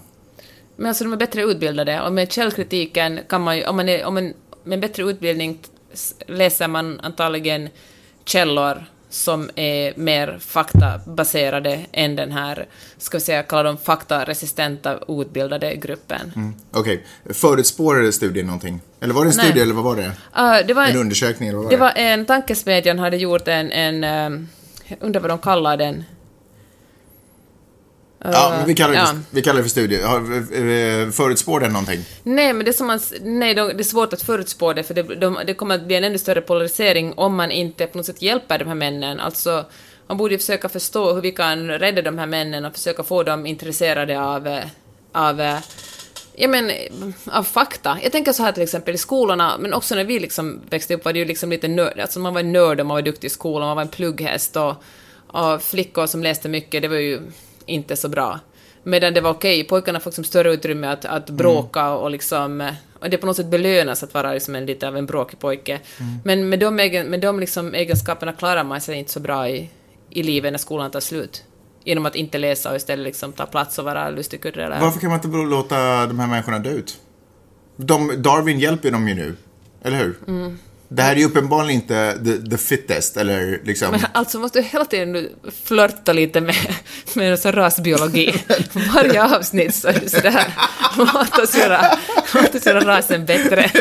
[0.75, 4.05] Men alltså de är bättre utbildade och med källkritiken kan man ju, om man är,
[4.05, 5.59] om man, med bättre utbildning
[6.27, 7.69] läser man antagligen
[8.25, 12.65] källor som är mer faktabaserade än den här,
[12.97, 16.53] ska vi säga, kalla dem faktaresistenta outbildade gruppen.
[16.71, 18.81] Okej, förutspår studien någonting?
[19.01, 19.45] Eller var det en Nej.
[19.45, 20.11] studie eller vad var det?
[20.31, 21.81] Ah, det var, En undersökning eller vad var det det?
[21.81, 24.47] var en, Tankesmedjan hade gjort en, en um,
[24.87, 26.03] jag undrar vad de kallar den.
[28.19, 29.05] Ja, men vi kallar det, ja.
[29.05, 29.95] för, vi kallar det för studie.
[29.95, 32.05] Eh, Förutspår den någonting?
[32.23, 34.93] Nej, men det är, som man, nej, de- det är svårt att förutspå det, för
[34.93, 38.05] det, de, det kommer att bli en ännu större polarisering om man inte på något
[38.05, 39.19] sätt hjälper de här männen.
[39.19, 39.65] Alltså,
[40.07, 43.23] man borde ju försöka förstå hur vi kan rädda de här männen och försöka få
[43.23, 44.63] dem intresserade av, eh,
[45.11, 45.57] av eh,
[46.39, 46.71] Ja men,
[47.25, 47.97] av fakta.
[48.03, 51.05] Jag tänker så här till exempel i skolorna, men också när vi liksom växte upp
[51.05, 53.27] var det ju liksom lite nörd, alltså man var en nörd och man var duktig
[53.27, 54.75] i skolan, man var en plugghäst och,
[55.27, 57.21] och flickor som läste mycket, det var ju
[57.67, 58.39] inte så bra.
[58.83, 63.09] Medan det var okej, pojkarna fick som större utrymme att, att bråka och liksom, och
[63.09, 65.79] det på något sätt belönas att vara liksom en, lite av en bråkig pojke.
[66.23, 69.69] Men med de, egen, med de liksom egenskaperna klarar man sig inte så bra i,
[70.09, 71.43] i livet när skolan tar slut.
[71.83, 74.79] Genom att inte läsa och istället liksom ta plats och vara lustigkurre eller...
[74.79, 76.97] Varför kan man inte låta de här människorna dö ut?
[77.75, 79.35] De, Darwin hjälper dem ju nu,
[79.83, 80.17] eller hur?
[80.27, 80.57] Mm.
[80.89, 83.91] Det här är ju uppenbarligen inte the, the fittest, eller liksom...
[83.91, 85.29] Men alltså måste du hela tiden
[85.63, 86.55] flörta lite med,
[87.13, 88.33] med sån rasbiologi.
[88.95, 90.47] Varje avsnitt så är det sådär,
[90.97, 91.97] låt oss göra,
[92.33, 93.71] låt oss göra rasen bättre.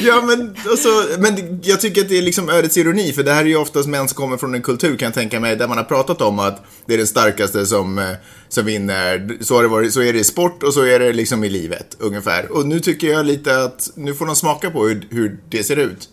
[0.00, 0.88] ja, men, alltså,
[1.18, 3.88] men jag tycker att det är liksom ödets ironi, för det här är ju oftast
[3.88, 6.38] män som kommer från en kultur, kan jag tänka mig, där man har pratat om
[6.38, 8.04] att det är den starkaste som, eh,
[8.50, 9.38] som vinner.
[9.40, 11.48] Så, har det varit, så är det i sport och så är det liksom i
[11.48, 12.52] livet, ungefär.
[12.52, 15.76] Och nu tycker jag lite att, nu får de smaka på hur, hur det ser
[15.76, 16.08] ut.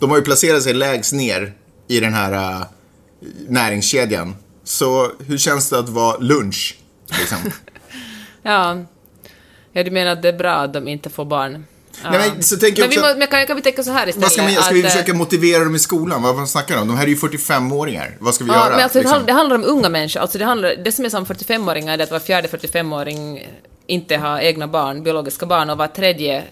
[0.00, 1.52] De har ju placerat sig lägst ner
[1.88, 2.66] i den här uh,
[3.48, 4.36] näringskedjan.
[4.64, 6.78] Så hur känns det att vara lunch?
[7.18, 7.38] Liksom?
[8.46, 8.84] Ja.
[9.72, 11.64] Ja, du menar att det är bra att de inte får barn?
[12.10, 14.08] Nej, men så tänker men, vi också- må, men kan, kan vi tänka så här
[14.08, 14.22] istället?
[14.22, 16.22] Vad ska, man, ska vi att, eh, försöka motivera dem i skolan?
[16.22, 16.88] Vad, vad snackar de om?
[16.88, 18.16] De här är ju 45-åringar.
[18.20, 18.70] Vad ska vi göra?
[18.70, 19.12] men alltså, det, liksom?
[19.12, 20.20] handlar, det handlar om unga människor.
[20.20, 23.48] Alltså, det, handlar, det som är som 45-åringar är att var fjärde 45-åring
[23.86, 26.42] inte har egna barn, biologiska barn, och var tredje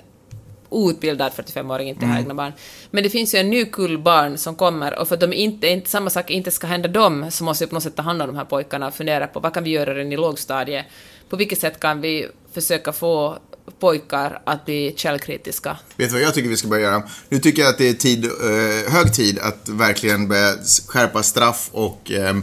[0.68, 2.10] outbildad 45-åring inte Mm.
[2.14, 2.52] har egna barn.
[2.90, 5.66] Men det finns ju en ny kull barn som kommer, och för att de inte,
[5.68, 8.22] inte, samma sak inte ska hända dem, så måste vi på något sätt ta hand
[8.22, 10.84] om de här pojkarna och fundera på vad kan vi göra redan i lågstadiet?
[11.28, 13.38] På vilket sätt kan vi försöka få
[13.80, 15.78] pojkar att bli källkritiska?
[15.96, 17.02] Vet du vad jag tycker vi ska börja göra?
[17.28, 20.54] Nu tycker jag att det är tid, eh, hög tid att verkligen börja
[20.88, 22.36] skärpa straff och eh,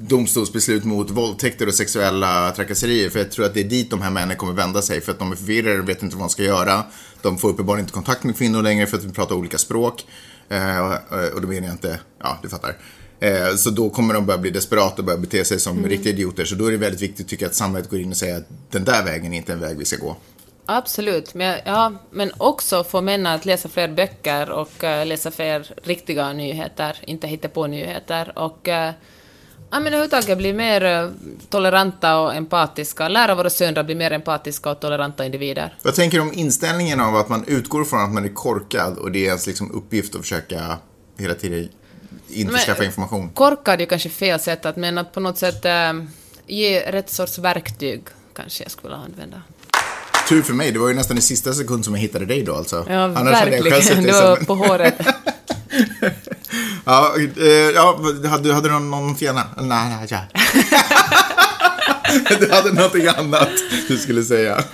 [0.00, 3.10] domstolsbeslut mot våldtäkter och sexuella trakasserier.
[3.10, 5.00] För jag tror att det är dit de här männen kommer vända sig.
[5.00, 6.84] För att de är förvirrade och vet inte vad de ska göra.
[7.22, 10.06] De får uppenbarligen inte kontakt med kvinnor längre för att vi pratar olika språk.
[10.48, 12.76] Eh, och, eh, då menar jag inte, ja du fattar.
[13.20, 16.44] Eh, så då kommer de börja bli desperata och börja bete sig som riktiga idioter.
[16.44, 18.48] Så då är det väldigt viktigt tycker jag att samhället går in och säger att
[18.70, 20.16] den där vägen är inte en väg vi ska gå.
[20.70, 25.74] Absolut, men, ja, men också få män att läsa fler böcker och eh, läsa fler
[25.82, 28.32] riktiga nyheter, inte hitta på nyheter.
[28.38, 28.92] Och uh, ja,
[29.70, 31.10] men överhuvudtaget bli mer eh,
[31.50, 35.78] toleranta och empatiska, lära våra söner att bli mer empatiska och toleranta individer.
[35.82, 39.12] Vad tänker du om inställningen av att man utgår från att man är korkad och
[39.12, 40.78] det är ens liksom uppgift att försöka
[41.18, 41.68] hela tiden
[42.28, 43.30] inte Men- skaffa information?
[43.34, 45.92] Korkad är ju kanske fel sätt att, men att på något sätt eh,
[46.46, 48.02] ge rätt sorts verktyg
[48.36, 49.42] kanske jag skulle använda.
[50.28, 52.54] Tur för mig, det var ju nästan i sista sekund som jag hittade dig då
[52.54, 52.86] alltså.
[52.88, 54.02] Ja, Annars verkligen.
[54.02, 54.94] Det var på håret.
[56.84, 59.42] ja, eh, ja, hade, hade du någon, någon fjärna?
[59.56, 60.20] Nej, nej, ja.
[62.40, 63.48] Du hade någonting annat
[63.88, 64.64] du skulle säga.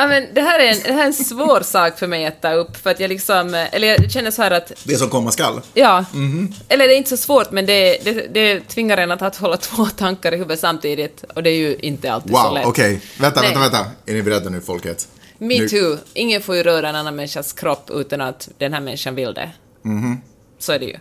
[0.00, 2.42] Ja, men det, här är en, det här är en svår sak för mig att
[2.42, 5.08] ta upp, för att jag liksom, eh, eller jag känner så här att Det som
[5.10, 5.60] komma skall.
[5.74, 6.04] Ja.
[6.12, 6.54] Mhm.
[6.68, 9.86] Eller det är inte så svårt, men det, det, det tvingar en att hålla två
[9.86, 12.66] tankar i huvudet samtidigt, och det är ju inte alltid så Wow, lätt.
[12.66, 13.00] okej.
[13.18, 13.54] Vänta, Nej.
[13.54, 13.90] vänta, vänta.
[14.06, 15.08] Är ni beredda nu, folket?
[15.38, 15.98] Me Nu- too.
[16.14, 19.50] Ingen får ju röra en annan människas kropp utan att den här människan vill det.
[19.82, 20.20] Mhm.
[20.58, 20.96] Så är det ju.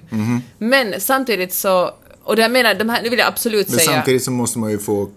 [0.58, 1.92] Men samtidigt så,
[2.24, 3.92] och det jag menar, de här, nu vill jag absolut Men säga...
[3.92, 5.10] samtidigt så måste man ju få...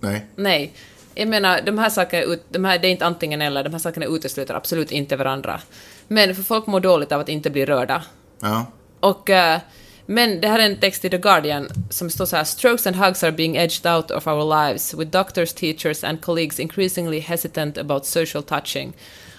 [0.00, 0.26] Nej.
[0.36, 0.72] Nej.
[1.14, 4.06] Jag menar, de här sakerna, de här, det är inte antingen eller, de här sakerna
[4.06, 5.60] utesluter absolut inte varandra.
[6.08, 8.02] Men för folk mår dåligt av att inte bli rörda.
[8.40, 8.66] Ja.
[9.00, 9.60] Och, eh,
[10.06, 12.96] men det här är en text i The Guardian som står så här “Strokes and
[12.96, 17.78] hugs are being edged out of our lives, with doctors, teachers and colleagues increasingly hesitant
[17.78, 18.92] about social touching”.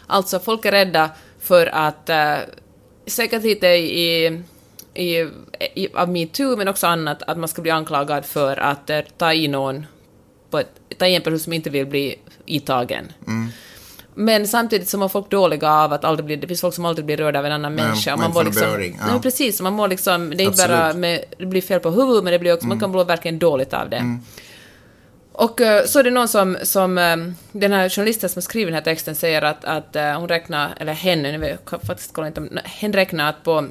[0.07, 1.09] Alltså, folk är rädda
[1.39, 2.53] för att, uh,
[3.07, 4.25] säkert lite i,
[4.93, 5.29] i,
[5.75, 9.33] i, av metoo, men också annat, att man ska bli anklagad för att eh, ta
[9.33, 9.85] i någon,
[10.55, 12.15] på ett, en person som inte vill bli
[12.45, 13.11] itagen.
[14.13, 17.05] Men samtidigt så mår folk dåliga av att aldrig bli, det finns folk som aldrig
[17.05, 18.13] blir rörda av en annan Nej, människa.
[18.13, 19.11] och man mår beröring, ja.
[19.11, 19.61] Nej, precis.
[19.61, 22.39] Man mår liksom, det är inte bara med, det blir fel på huvudet, men det
[22.39, 24.19] blir också, man kan må verkligen dåligt av det.
[25.31, 27.15] Och eh, så är det någon som, som eh,
[27.51, 30.73] den här journalisten som har skrivit den här texten säger att, att eh, hon räknar,
[30.79, 33.67] eller hen, jag faktiskt kolla inte hen räknar att på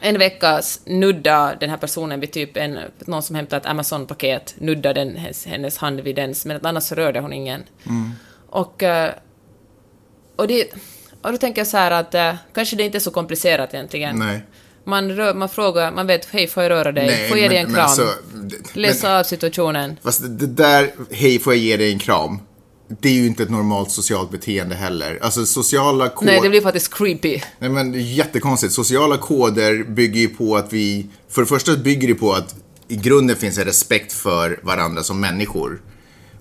[0.00, 4.92] en vecka nudda den här personen vid typ en, någon som hämtar ett Amazon-paket, nudda
[4.92, 7.62] den, hennes, hand vid dens, men annars rörde hon ingen.
[8.46, 9.12] Och, eh,
[10.36, 10.72] och, det,
[11.22, 14.18] och då tänker jag så här att eh, kanske det inte är så komplicerat egentligen.
[14.18, 14.42] Nej.
[14.84, 17.06] Man, rör, man frågar, man vet, hej, får jag röra dig?
[17.06, 17.84] Nej, får jag ge dig en kram?
[17.84, 18.08] alltså,
[18.72, 19.96] Läsa av situationen.
[20.02, 22.38] Fast det där, hej får jag ge dig en kram.
[22.98, 25.18] Det är ju inte ett normalt socialt beteende heller.
[25.22, 26.32] Alltså sociala koder...
[26.32, 27.40] Nej, det blir faktiskt creepy.
[27.58, 28.72] Nej men det är jättekonstigt.
[28.72, 31.06] Sociala koder bygger ju på att vi...
[31.28, 32.54] För det första bygger det på att
[32.88, 35.80] i grunden finns en respekt för varandra som människor.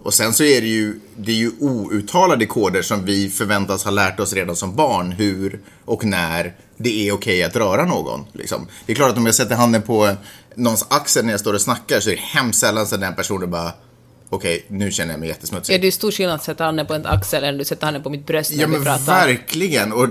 [0.03, 3.91] Och sen så är det ju, det är ju outtalade koder som vi förväntas ha
[3.91, 8.25] lärt oss redan som barn hur och när det är okej att röra någon.
[8.33, 8.67] Liksom.
[8.85, 10.15] Det är klart att om jag sätter handen på
[10.55, 13.51] någons axel när jag står och snackar så är det hemskt sällan så den personen
[13.51, 13.71] bara
[14.29, 15.73] okej, nu känner jag mig jättesmutsig.
[15.73, 18.03] Ja, det är stor skillnad att sätta handen på en axel än du sätter handen
[18.03, 19.27] på mitt bröst när Ja vi men pratar.
[19.27, 19.91] verkligen.
[19.93, 20.07] Och,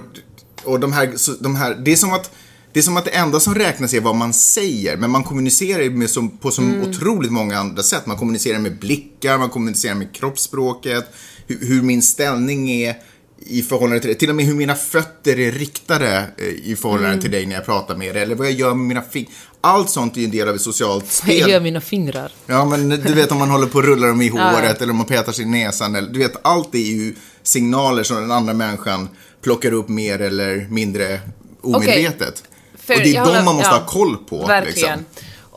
[0.65, 2.31] och de här, så, de här, det är som att
[2.73, 5.91] det är som att det enda som räknas är vad man säger, men man kommunicerar
[5.91, 6.83] med som, på så Mm.
[6.91, 8.07] otroligt många andra sätt.
[8.07, 11.05] Man kommunicerar med blickar, man kommunicerar med kroppsspråket,
[11.47, 12.97] hur, hur min ställning är
[13.46, 14.18] i förhållande till dig.
[14.18, 17.20] Till och med hur mina fötter är riktade eh, i förhållande Mm.
[17.20, 19.33] till dig när jag pratar med dig, eller vad jag gör med mina fingrar.
[19.61, 21.51] Allt sånt är ju en del av ett socialt Jag spel.
[21.51, 22.33] gör mina fingrar.
[22.46, 24.96] Ja, men du vet om man håller på och rullar dem i håret eller om
[24.96, 25.94] man petar sig i näsan.
[25.96, 29.09] Eller, du vet, allt är ju signaler som den andra människan
[29.42, 31.20] plockar upp mer eller mindre
[31.62, 32.42] omedvetet.
[32.79, 34.46] För och det är jag de håller- man måste ja, ha koll på.
[34.46, 34.98] Verkligen.
[34.98, 35.05] Liksom.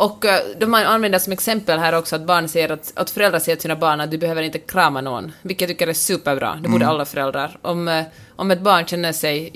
[0.02, 3.56] Och uh, de använder som exempel här också att barn säger att, att föräldrar säger
[3.56, 6.52] till sina barn att du behöver inte krama någon, vilket jag tycker är superbra.
[6.52, 6.72] Det Mm.
[6.72, 7.58] borde alla föräldrar.
[7.62, 8.04] Om, eh,
[8.36, 9.52] om ett barn känner sig,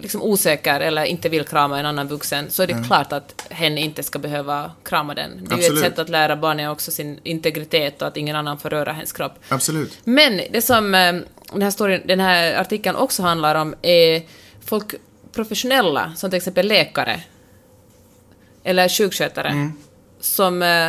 [0.00, 3.78] liksom osäker eller inte vill krama en annan vuxen så är det klart att hen
[3.78, 5.30] inte ska behöva krama den.
[5.48, 8.58] Det är ju ett sätt att lära barnen också sin integritet och att ingen annan
[8.58, 9.32] får röra hens kropp.
[9.48, 9.98] Absolut.
[10.04, 11.14] Men det som eh,
[11.52, 14.22] den här, storyn, den här artikeln också handlar om är
[14.64, 14.94] folk
[15.32, 17.20] professionella, som till exempel läkare
[18.64, 19.70] eller sjukskötare,
[20.20, 20.88] som, eh,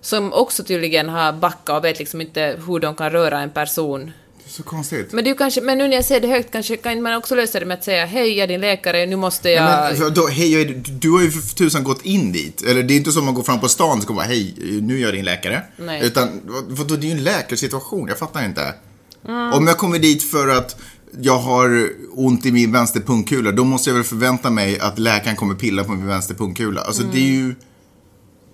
[0.00, 4.12] som också tydligen har backat och vet liksom inte hur de kan röra en person.
[4.44, 5.12] Det är så konstigt.
[5.12, 7.60] Men, ju kanske, men nu när jag säger det högt kanske kan man också lösa
[7.60, 9.64] det med att säga hej, jag är din läkare, nu måste jag...
[9.64, 12.62] Men, alltså, då, hej, jag är, du har ju för tusan gått in dit.
[12.62, 15.02] Eller det är inte som man går fram på stan och kommer hej, nu är
[15.02, 15.62] jag din läkare.
[15.76, 16.06] Nej.
[16.06, 18.74] Utan, vad- vadå, det är ju en läkarsituation, jag fattar inte.
[19.52, 20.76] Om jag kommer dit för att
[21.20, 25.36] jag har ont i min vänster pungkula, då måste jag väl förvänta mig att läkaren
[25.36, 26.80] kommer pilla på min vänster pungkula.
[26.80, 27.54] Alltså det är ju...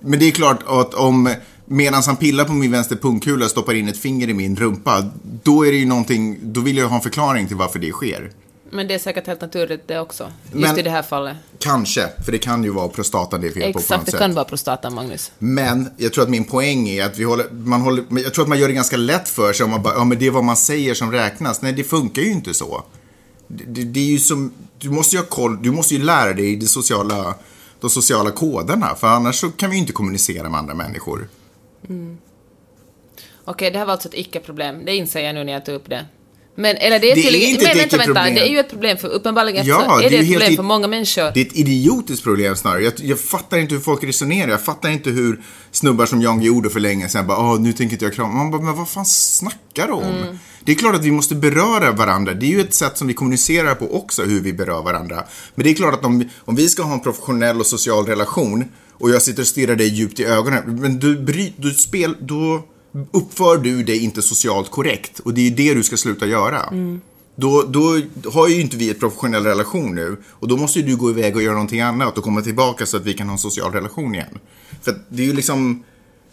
[0.00, 1.34] Men det är klart att om,
[1.66, 5.10] medan han pillar på min vänster pungkula och stoppar in ett finger i min rumpa,
[5.42, 8.30] då är det ju någonting, då vill jag ha en förklaring till varför det sker.
[8.72, 10.32] Men det är säkert helt naturligt det också.
[10.52, 11.36] Just Men- i det här fallet.
[11.58, 14.20] Kanske, för det kan ju vara prostatan det är fel på på Exakt, det sätt.
[14.20, 15.32] kan vara prostatan, Magnus.
[15.38, 18.48] Men jag tror att min poäng är att vi håller, man håller, jag tror att
[18.48, 20.44] man gör det ganska lätt för sig om man bara, ja men det är vad
[20.44, 21.62] man säger som räknas.
[21.62, 22.84] Nej, det funkar ju inte så.
[23.46, 26.32] Det, det, det är ju som, du måste ju ha koll, du måste ju lära
[26.32, 27.34] dig de sociala,
[27.80, 31.28] de sociala koderna, för annars så kan vi ju inte kommunicera med andra människor.
[33.44, 34.84] Okej, det här var alltså ett icke-problem.
[34.84, 36.06] Det inser jag nu när jag tog upp det.
[36.54, 37.96] Men, eller det är Det är inte men vänta, vänta.
[37.96, 38.34] icke-problem.
[38.34, 40.56] Det är ju ett problem för uppenbarligen Ja, så är det, det är ett problem
[40.56, 41.30] för många människor.
[41.34, 42.82] Det är ett idiotiskt problem snarare.
[42.82, 44.50] Jag, jag fattar inte hur folk resonerar.
[44.50, 47.94] Jag fattar inte hur snubbar som jag gjorde för länge sedan bara, åh, nu tänker
[47.94, 48.32] inte jag krama.
[48.34, 50.38] Man bara, men vad fan snackar du om?
[50.64, 52.34] Det är klart att vi måste beröra varandra.
[52.34, 55.24] Det är ju ett sätt som vi kommunicerar på också, hur vi berör varandra.
[55.54, 58.64] Men det är klart att om, om vi ska ha en professionell och social relation
[58.92, 62.62] och jag sitter och stirrar dig djupt i ögonen, men du, bry, du spel, då
[63.12, 65.18] uppför du dig inte socialt korrekt.
[65.18, 66.72] Och det är ju det du ska sluta göra.
[67.36, 68.00] Då, då
[68.30, 71.36] har ju inte vi en professionell relation nu och då måste ju du gå iväg
[71.36, 74.14] och göra någonting annat och komma tillbaka så att vi kan ha en social relation
[74.14, 74.38] igen.
[74.82, 75.84] För det är ju liksom,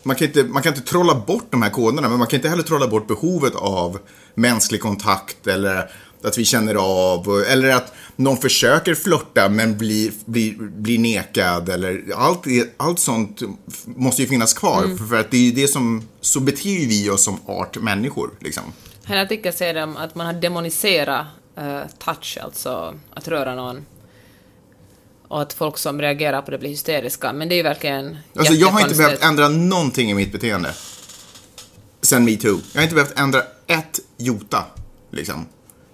[0.04, 2.50] man kan, inte, man kan inte trolla bort de här koderna men man kan inte
[2.50, 4.00] heller trolla bort behovet av
[4.36, 5.89] mänsklig kontakt eller
[6.24, 12.04] att vi känner av eller att någon försöker flörta men blir, blir, blir nekad eller
[12.16, 12.46] allt,
[12.78, 13.42] allt sånt
[13.86, 17.24] måste ju finnas kvar för att det är ju det som, så beter vi oss
[17.24, 18.64] som art människor liksom.
[19.04, 21.26] Här artikeln säger de att man har demoniserat
[21.58, 23.86] eh, touch, alltså att röra någon.
[25.28, 27.34] Och att folk som reagerar på det blir hysteriska.
[27.34, 30.74] Men det är ju verkligen Alltså jag har inte behövt ändra någonting i mitt beteende.
[32.02, 32.60] Sen metoo.
[32.74, 34.64] Jag har inte behövt ändra ett jota,
[35.12, 35.46] liksom.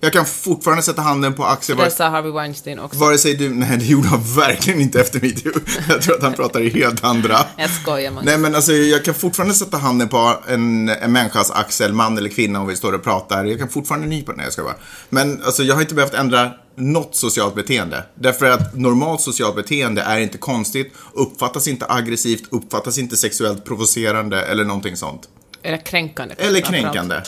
[0.04, 1.80] Jag kan fortfarande sätta handen på axeln.
[1.80, 3.00] Det sa Harvey Weinstein också.
[3.00, 3.50] vare sig du...
[3.50, 5.52] Nej, det gjorde han verkligen inte efter metoo.
[5.90, 7.38] Jag tror att han pratar i helt andra...
[7.58, 8.26] Jag skojar, man.
[8.26, 12.30] Nej, men alltså jag kan fortfarande sätta handen på en, en människas axel, man eller
[12.30, 13.46] kvinna, om vi står och pratar.
[13.46, 14.76] Jag kan fortfarande nypa den, jag ska bara.
[15.10, 18.06] Men alltså jag har inte behövt ändra något socialt beteende.
[18.16, 24.42] Därför att normalt socialt beteende är inte konstigt, uppfattas inte aggressivt, uppfattas inte sexuellt provocerande
[24.42, 25.30] eller någonting sånt.
[25.62, 26.36] Eller kränkande.
[26.38, 27.22] Eller kränkande.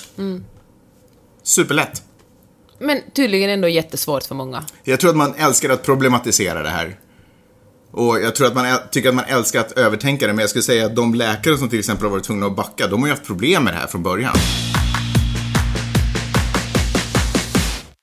[1.44, 2.04] Superlätt.
[2.80, 4.64] Men tydligen ändå jättesvårt för många.
[4.84, 7.00] Jag tror att man älskar att problematisera det här.
[7.92, 10.64] Och jag tror att man tycker att man älskar att övertänka det, men jag skulle
[10.64, 13.14] säga att de läkare som till exempel har varit tvungna att backa, de har ju
[13.14, 14.36] haft problem med det här från början.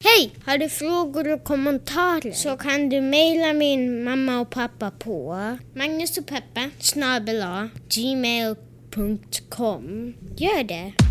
[0.04, 0.34] Hej!
[0.46, 5.36] Har du frågor och kommentarer så kan du mejla min mamma och pappa på
[5.76, 7.44] Magnus och Peppe snabel
[7.88, 9.34] gmail.com.
[10.36, 11.01] Gör det!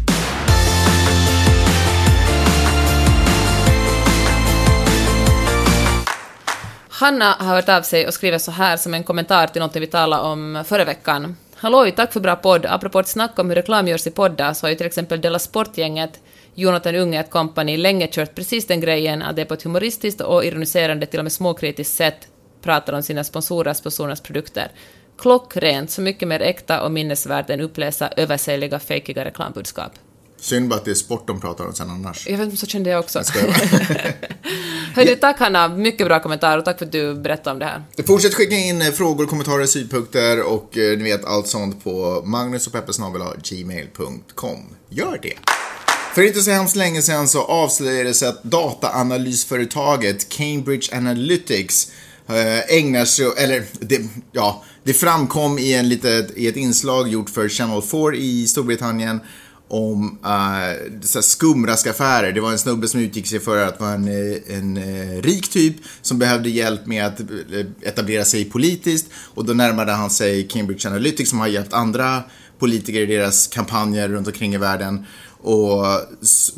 [7.02, 9.88] Hanna har hört av sig och skriver så här som en kommentar till något vi
[9.88, 11.38] talade om förra veckan.
[11.56, 12.66] Halloj, tack för bra podd.
[12.66, 15.40] Apropå ett snack om hur reklam görs i poddar så har ju till exempel Della
[15.40, 16.20] Sport-gänget
[16.56, 21.06] Jonathan Unge kompani länge kört precis den grejen att det på ett humoristiskt och ironiserande,
[21.06, 22.28] till och med småkritiskt sätt
[22.62, 24.72] pratar om sina sponsorers sponsorernas produkter.
[25.18, 29.92] Klockrent, så mycket mer äkta och minnesvärt än uppläsa översägliga, fejkiga reklambudskap.
[30.42, 32.28] Synd bara att det är sport de pratar om sen annars.
[32.28, 33.20] Jag vet, så kände jag också.
[33.20, 33.42] Jag.
[34.96, 37.84] Hörru, tack Hanna, mycket bra kommentar och tack för att du berättade om det här.
[38.08, 44.60] Fortsätt skicka in eh, frågor, kommentarer, synpunkter och eh, ni vet allt sånt på magnusochpeppesnabel.gmail.com.
[44.90, 45.34] Gör det!
[46.16, 51.92] För inte så hemskt länge sedan så avslöjades att dataanalysföretaget Cambridge Analytics
[52.28, 57.30] eh, ägnar sig, eller det, ja, det framkom i, en litet, i ett inslag gjort
[57.30, 59.20] för Channel 4 i Storbritannien
[59.72, 62.32] om uh, skumraskaffärer.
[62.32, 65.50] Det var en snubbe som utgick sig för att vara en, eh, en uh, rik
[65.50, 67.22] typ som behövde hjälp med att
[67.82, 72.24] etablera sig politiskt och då närmade han sig Cambridge Analytics som har hjälpt andra
[72.60, 75.06] politiker i deras kampanjer runt omkring i världen.
[75.42, 75.86] Och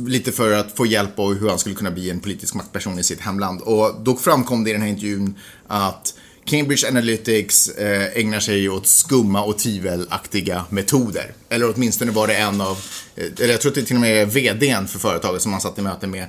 [0.07, 3.03] lite för att få hjälp av hur han skulle kunna bli en politisk maktperson i
[3.03, 3.61] sitt hemland.
[3.61, 5.35] Och då framkom det i den här intervjun
[5.67, 6.13] att
[6.45, 11.33] Cambridge Analytics eh, ägnar sig åt skumma och tvivelaktiga metoder.
[11.49, 12.77] Eller åtminstone var det en av,
[13.15, 15.61] eh, eller jag tror att det till och med är VDn för företaget som han
[15.61, 16.27] satt i möte med, eh,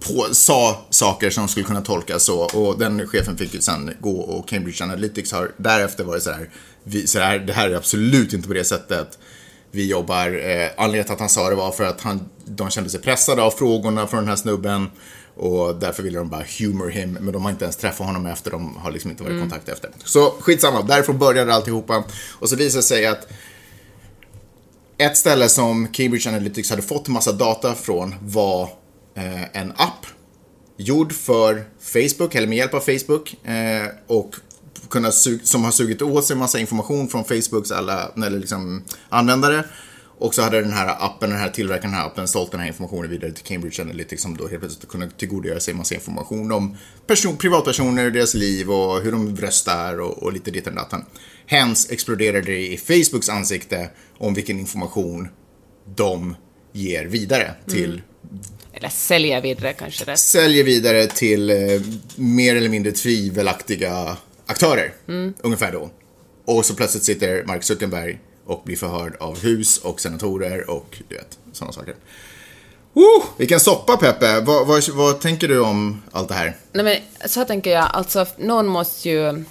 [0.00, 2.38] på, sa saker som skulle kunna tolkas så.
[2.38, 6.50] Och den chefen fick ju sen gå och Cambridge Analytics har därefter varit så här,
[6.84, 9.18] vi, så här det här är absolut inte på det sättet
[9.74, 10.26] vi jobbar.
[10.26, 13.42] Eh, anledningen till att han sa det var för att han, de kände sig pressade
[13.42, 14.90] av frågorna från den här snubben.
[15.36, 18.50] Och därför ville de bara humor him, men de har inte ens träffat honom efter,
[18.50, 19.90] de har liksom inte varit i kontakt efter.
[20.04, 22.04] Så skitsamma, därifrån började alltihopa.
[22.32, 23.28] Och så visade det sig att
[24.98, 28.62] ett ställe som Cambridge Analytics hade fått massa data från var
[29.16, 30.06] eh, en app
[30.76, 33.46] gjord för Facebook, eller med hjälp av Facebook.
[33.48, 34.34] Eh, och
[34.90, 35.10] kunna
[35.42, 39.64] som har sugit åt sig massa information från Facebooks alla eller liksom, användare.
[40.24, 42.66] Och så hade den här appen, den här tillverkaren den här appen sålt den här
[42.66, 46.76] informationen vidare till Cambridge Analytics som då helt plötsligt kunde tillgodogöra sig massa information om
[47.06, 51.04] person, privatpersoner, deras liv och hur de röstar och, och lite ditt och datten.
[51.46, 55.28] Hens exploderade det i Facebooks ansikte om vilken information
[55.96, 56.36] de
[56.72, 58.02] ger vidare till
[58.72, 60.16] Eller sälja vidare kanske det.
[60.16, 61.56] säljer vidare till eh,
[62.16, 64.16] mer eller mindre tvivelaktiga
[64.46, 64.94] aktörer.
[65.42, 65.90] Ungefär då.
[66.44, 71.14] Och så plötsligt sitter Mark Zuckerberg och blir förhörd av hus och senatorer och du
[71.14, 71.94] vet, sådana saker.
[72.92, 73.22] Woo!
[73.36, 74.40] Vilken soppa Peppe!
[74.40, 76.56] Vad, vad, vad tänker du om allt det här?
[76.72, 79.44] Nej men så här tänker jag, alltså någon måste ju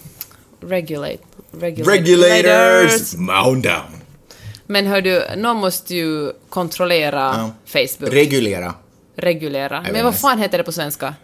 [0.62, 1.24] regulate.
[1.52, 3.14] regulate Regulators!
[3.14, 4.00] Mound down!
[4.68, 7.52] Men hör du, någon måste ju kontrollera Ja.
[7.66, 8.14] Facebook.
[8.14, 8.74] Regulera.
[9.82, 11.16] vet Men vad fan heter det på svenska?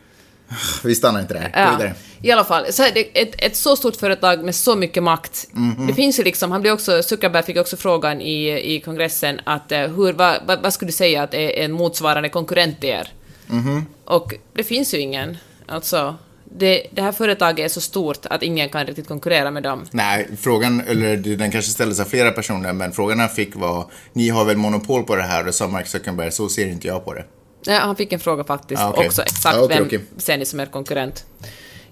[0.84, 1.52] Vi stannar inte där.
[1.54, 1.96] Ja, vidare.
[2.22, 5.48] I alla fall, så här, ett, ett så stort företag med så mycket makt.
[5.52, 5.88] Mhm.
[5.88, 9.72] Det finns ju liksom, han blir också, Zuckerberg fick också frågan i, i kongressen att
[9.72, 13.08] eh, hur, vad, vad, vad skulle du säga att är en motsvarande konkurrent till er?
[13.48, 13.86] Mhm.
[14.06, 15.38] Och det finns ju ingen.
[15.68, 16.16] Alltså,
[16.58, 19.86] det, det här företaget är så stort att ingen kan riktigt konkurrera med dem.
[19.92, 24.30] Nej, frågan, eller den kanske ställdes av flera personer, men frågan han fick var, ni
[24.30, 25.48] har väl monopol på det här?
[25.48, 27.26] Och sa Mark Zuckerberg, så ser inte jag på det.
[27.64, 29.08] Ja, han fick en fråga faktiskt Ah, okej.
[29.08, 30.00] också, exakt Ah, okej, vem okej.
[30.18, 31.26] ser ni som er konkurrent?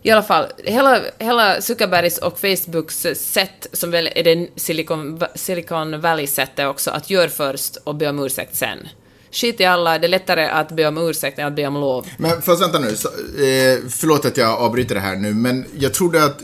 [0.04, 6.02] I alla fall, hela, hela Zuckerbergs och Facebooks sätt, som väl är det Silicon, Silicon
[6.02, 8.88] Valley-sättet också, att göra först och be om ursäkt sen.
[9.32, 12.08] Skit i alla, det är lättare att be om ursäkt än att be om lov.
[12.18, 15.94] Men fast vänta nu, så, eh, förlåt att jag avbryter det här nu, men jag
[15.94, 16.40] trodde att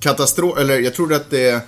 [0.00, 1.60] katastrof, eller jag trodde att det,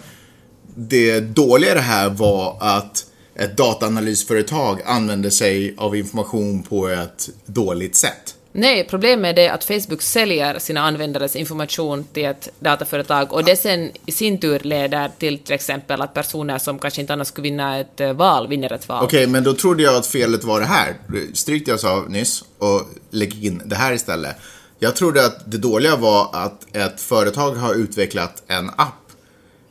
[0.74, 3.04] det dåliga i det här var att
[3.38, 8.34] ett dataanalysföretag använde sig av information på ett dåligt sätt.
[8.52, 13.90] Nej, problemet är att Facebook säljer sina användares information till ett dataföretag och det sen
[14.06, 17.78] i sin tur leder till till exempel att personer som kanske inte annars skulle vinna
[17.78, 19.04] ett eh, val vinner ett val.
[19.04, 20.94] Okej, men då trodde jag att felet var det här.
[21.34, 24.36] Stryk det jag sa nyss och lägg in det här istället.
[24.78, 29.12] Jag trodde att det dåliga var att ett företag har utvecklat en app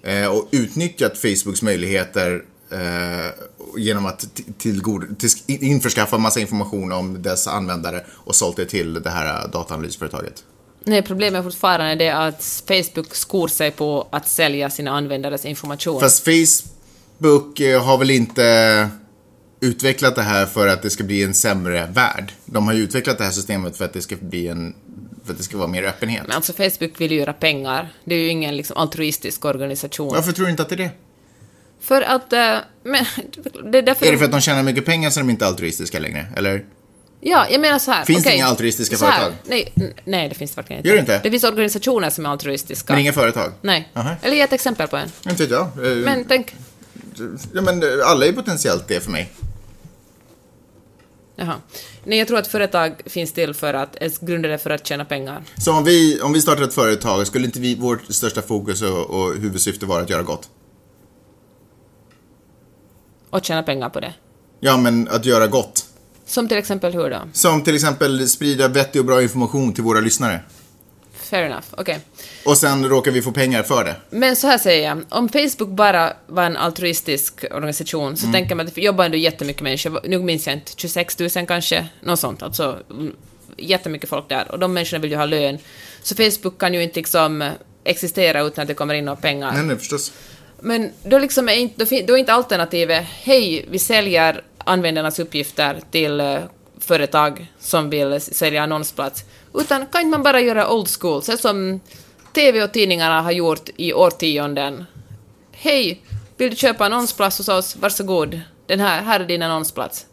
[0.03, 3.31] eh, och utnyttjat Facebooks möjligheter eh,
[3.77, 4.25] genom att
[4.57, 10.43] tillgod- till, införskaffa massa information om dess användare och sålt det till det här dataanalysföretaget.
[10.83, 15.99] Nej, problemet är fortfarande det att Facebook skor sig på att sälja sina användares information.
[15.99, 18.89] Fast Facebook eh, har väl inte
[19.59, 22.33] utvecklat det här för att det ska bli en sämre värld.
[22.45, 24.75] De har ju utvecklat det här systemet för att det ska bli en
[25.25, 26.23] för att det ska vara mer öppenhet.
[26.27, 27.93] Men alltså Facebook vill ju göra pengar.
[28.05, 30.13] Det är ju ingen liksom, altruistisk organisation.
[30.13, 30.91] Varför tror du inte att det är det?
[31.81, 32.33] För att...
[32.33, 33.05] eh, men,
[33.71, 34.05] det är därför...
[34.05, 36.25] Är det för att de tjänar mycket pengar så är de inte altruistiska längre?
[36.35, 36.65] Eller?
[37.21, 38.05] Ja, jag menar så här.
[38.05, 39.33] Finns det okej, inga altruistiska här, företag?
[39.43, 39.73] Nej,
[40.05, 40.89] nej, det finns det verkligen inte.
[40.89, 41.19] Gör det inte?
[41.23, 42.93] Det finns organisationer som är altruistiska.
[42.93, 43.51] Men inga företag?
[43.61, 43.89] Nej.
[43.93, 44.15] Aha.
[44.21, 45.09] Eller ge ett exempel på en.
[45.29, 45.91] Inte vet jag.
[45.91, 46.55] Eh, Men tänk...
[47.53, 49.31] ja, men eh, alla är potentiellt det för mig.
[51.35, 51.55] Jaha.
[52.03, 55.43] Nej, jag tror att företag finns till för att, är grundade för att tjäna pengar.
[55.57, 59.09] Så om vi, om vi startar ett företag, skulle inte vi, vårt största fokus och,
[59.09, 60.49] och huvudsyfte vara att göra gott?
[63.29, 64.13] Och tjäna pengar på det.
[64.59, 65.85] Ja, men att göra gott.
[66.25, 67.21] Som till exempel hur då?
[67.33, 70.39] Som till exempel sprida vettig och bra information till våra lyssnare.
[71.13, 71.99] Fair enough, okej.
[72.45, 73.95] Och sen råkar vi få pengar för det.
[74.09, 78.33] Men så här säger jag, om Facebook bara var en altruistisk organisation så Mm.
[78.33, 81.87] tänker man att det jobbar ändå jättemycket människor, nu minns jag inte, 26 000 kanske,
[82.01, 83.13] något sånt, alltså mm,
[83.57, 85.57] jättemycket folk där, och de människorna vill ju ha lön.
[86.03, 87.49] Så Facebook kan ju inte liksom
[87.83, 89.51] existera utan att det kommer in några pengar.
[89.53, 90.11] Nej, nej, förstås.
[90.59, 96.19] Men då, liksom är inte, då, är inte alternativet, hej, vi säljer användarnas uppgifter till
[96.19, 96.39] eh,
[96.79, 99.23] företag som vill sälja annonsplats.
[99.53, 101.79] Utan kan inte man bara göra old school, så som
[102.33, 104.85] TV och tidningarna har gjort i årtionden.
[105.51, 106.01] Hej,
[106.37, 107.75] Vill du köpa annonsplats hos oss?
[107.75, 108.39] Varsågod.
[108.65, 110.05] Den här, här är din annonsplats.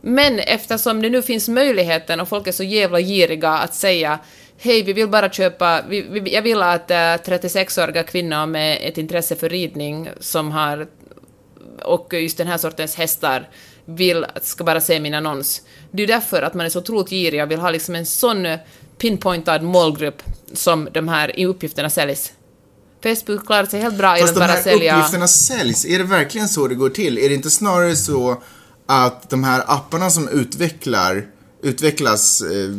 [0.00, 4.18] Men eftersom det nu finns möjligheten och folk är så jävla giriga att säga
[4.60, 8.98] hej, vi vill bara köpa, vi, vi, jag vill att äh, 36-åriga kvinnor med ett
[8.98, 10.86] intresse för ridning som har,
[11.82, 13.48] och just den här sortens hästar,
[13.84, 15.62] vill, ska bara se min annons.
[15.90, 18.46] Det är därför att man är så otroligt girig och vill ha liksom en sån
[18.98, 22.32] pinpointad målgrupp som de här uppgifterna säljs.
[23.02, 24.96] Facebook klarar sig helt bra Fast genom de att bara här sälja...
[24.96, 27.18] uppgifterna säljs, är det verkligen så det går till?
[27.18, 28.42] Är det inte snarare så
[28.86, 31.26] att de här apparna som utvecklar
[31.62, 32.70] utvecklas eh,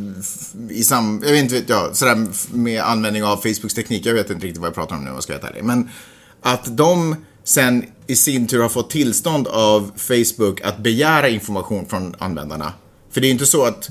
[0.70, 1.22] i sam...
[1.26, 4.06] Jag vet inte, ja, sådär med användning av Facebooks teknik.
[4.06, 5.64] Jag vet inte riktigt vad jag pratar om nu om jag ska vara helt ärlig.
[5.64, 5.90] Men
[6.42, 12.16] att de sen i sin tur har fått tillstånd av Facebook att begära information från
[12.20, 12.74] användarna.
[13.12, 13.90] För det är ju inte så att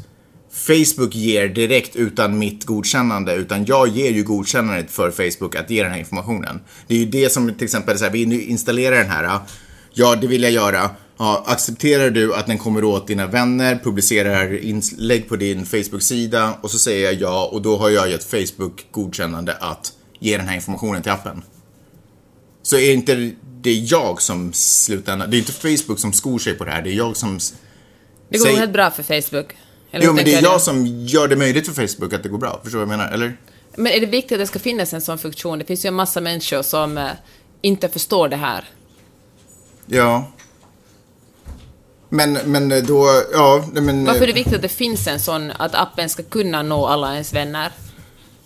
[0.53, 5.83] Facebook ger direkt utan mitt godkännande, utan jag ger ju godkännandet för Facebook att ge
[5.83, 6.61] den här informationen.
[6.87, 9.39] Det är ju det som till exempel, så här, vi installerar den här,
[9.93, 10.91] ja det vill jag göra.
[11.19, 16.71] Ja, accepterar du att den kommer åt dina vänner, publicerar inlägg på din Facebook-sida och
[16.71, 20.55] så säger jag ja och då har jag gett Facebook godkännande att ge den här
[20.55, 21.43] informationen till appen.
[22.63, 26.65] Så är inte det jag som slutändan, det är inte Facebook som skor sig på
[26.65, 27.39] det här, det är jag som...
[28.29, 29.57] Det går Säg- helt bra för Facebook.
[29.91, 32.39] Eller Jo men det är jag som gör det möjligt för Facebook att det går
[32.39, 33.13] bra, förstår du vad jag menar?
[33.13, 33.37] Eller?
[33.77, 35.59] Men är det viktigt att det ska finnas en sån funktion?
[35.59, 37.09] Det finns ju en massa människor som eh,
[37.63, 38.65] inte förstår det här.
[39.91, 40.33] Ja.
[42.09, 44.05] Men, men då, ja, men...
[44.05, 47.13] Varför är det viktigt att det finns en sån, att appen ska kunna nå alla
[47.13, 47.73] ens vänner?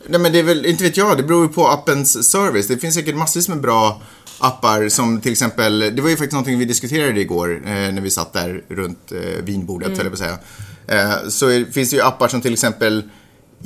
[0.07, 2.67] Nej men det är väl, inte vet jag, det beror ju på appens service.
[2.67, 4.03] Det finns säkert massvis med bra
[4.39, 8.11] appar som till exempel, det var ju faktiskt någonting vi diskuterade igår eh, när vi
[8.11, 10.13] satt där runt eh, vinbordet, mm.
[10.13, 10.39] att säga.
[10.87, 13.11] Eh, så är, finns det ju appar som till exempel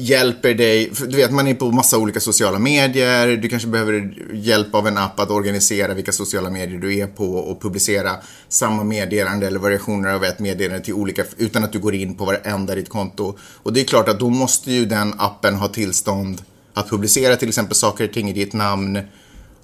[0.00, 4.74] hjälper dig, du vet man är på massa olika sociala medier, du kanske behöver hjälp
[4.74, 8.16] av en app att organisera vilka sociala medier du är på och publicera
[8.48, 12.24] samma meddelande eller variationer av ett meddelande till olika, utan att du går in på
[12.24, 13.38] varenda ditt konto.
[13.62, 16.42] Och det är klart att då måste ju den appen ha tillstånd
[16.74, 18.98] att publicera till exempel saker och ting i ditt namn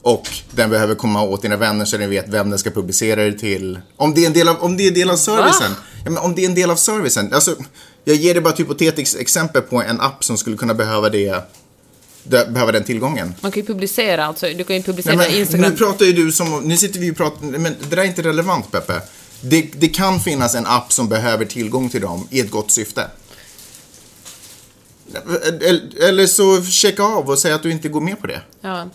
[0.02, 3.32] och den behöver komma åt dina vänner så ni vet vem den ska publicera det
[3.32, 3.80] till.
[3.96, 5.70] Om det är en del av, om det är en del av servicen.
[6.04, 7.32] Ja, men om det är en del av servicen.
[7.32, 7.56] Alltså,
[8.04, 11.44] jag ger dig bara ett hypotetiskt exempel på en app som skulle kunna behöva det,
[12.28, 13.34] behöva den tillgången.
[13.40, 15.70] Man kan ju publicera, alltså, du kan ju publicera Nej, men, Instagram.
[15.70, 18.22] nu pratar ju du som, nu sitter vi och pratar, men det där är inte
[18.22, 19.00] relevant Peppe.
[19.40, 23.10] Det, det kan finnas en app som behöver tillgång till dem i ett gott syfte.
[26.08, 28.40] Eller- så checka av och säg att du inte går med på det.
[28.60, 28.88] Ja.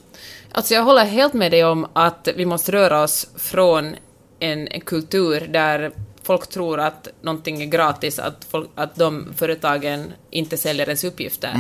[0.52, 3.96] Alltså jag håller helt med dig om att vi måste röra oss från
[4.40, 5.92] en kultur där
[6.24, 11.54] folk tror att någonting är gratis, att, folk, att de företagen inte säljer ens uppgifter.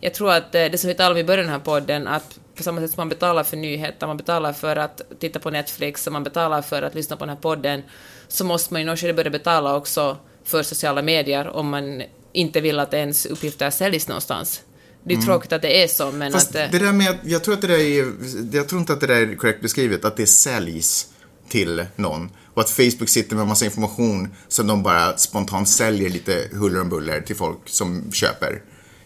[0.00, 2.62] Jag tror att eh, det som vi talade om i början av podden, att på
[2.62, 6.12] samma sätt som man betalar för nyheter, man betalar för att titta på Netflix, och
[6.12, 7.82] man betalar för att lyssna på den här podden,
[8.28, 12.02] så måste man i något skede börja betala också för sociala medier om man
[12.32, 14.62] inte vill att ens uppgifter säljs någonstans.
[15.04, 16.56] Det är ju tråkigt att det är så, men Fast att...
[16.56, 18.12] eh, det där med, jag tror att det där är,
[18.56, 21.08] jag tror inte att det där är korrekt beskrivet, att det säljs
[21.48, 22.30] till någon.
[22.54, 26.88] Och att Facebook sitter med massa information som de bara spontant säljer lite huller om
[26.88, 28.62] buller till folk som köper.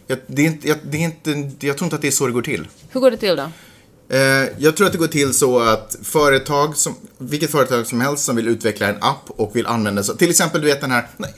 [0.07, 2.27] Jag, det är inte, jag, det är inte, jag tror inte att det är så
[2.27, 2.67] det går till.
[2.89, 3.49] Hur går det till då?
[4.15, 8.23] Eh, jag tror att det går till så att företag, som, vilket företag som helst
[8.23, 11.07] som vill utveckla en app och vill använda så, till exempel du vet den här,
[11.17, 11.33] nej,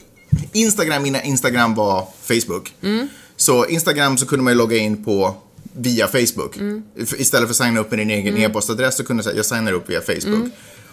[0.51, 2.73] Instagram innan Instagram var Facebook.
[3.35, 5.35] Så Instagram så kunde man ju logga in på
[5.73, 6.57] via Facebook.
[6.99, 9.45] F- Istället för att signa upp med din egen e-postadress så kunde du säga jag
[9.45, 10.51] signar upp via Facebook.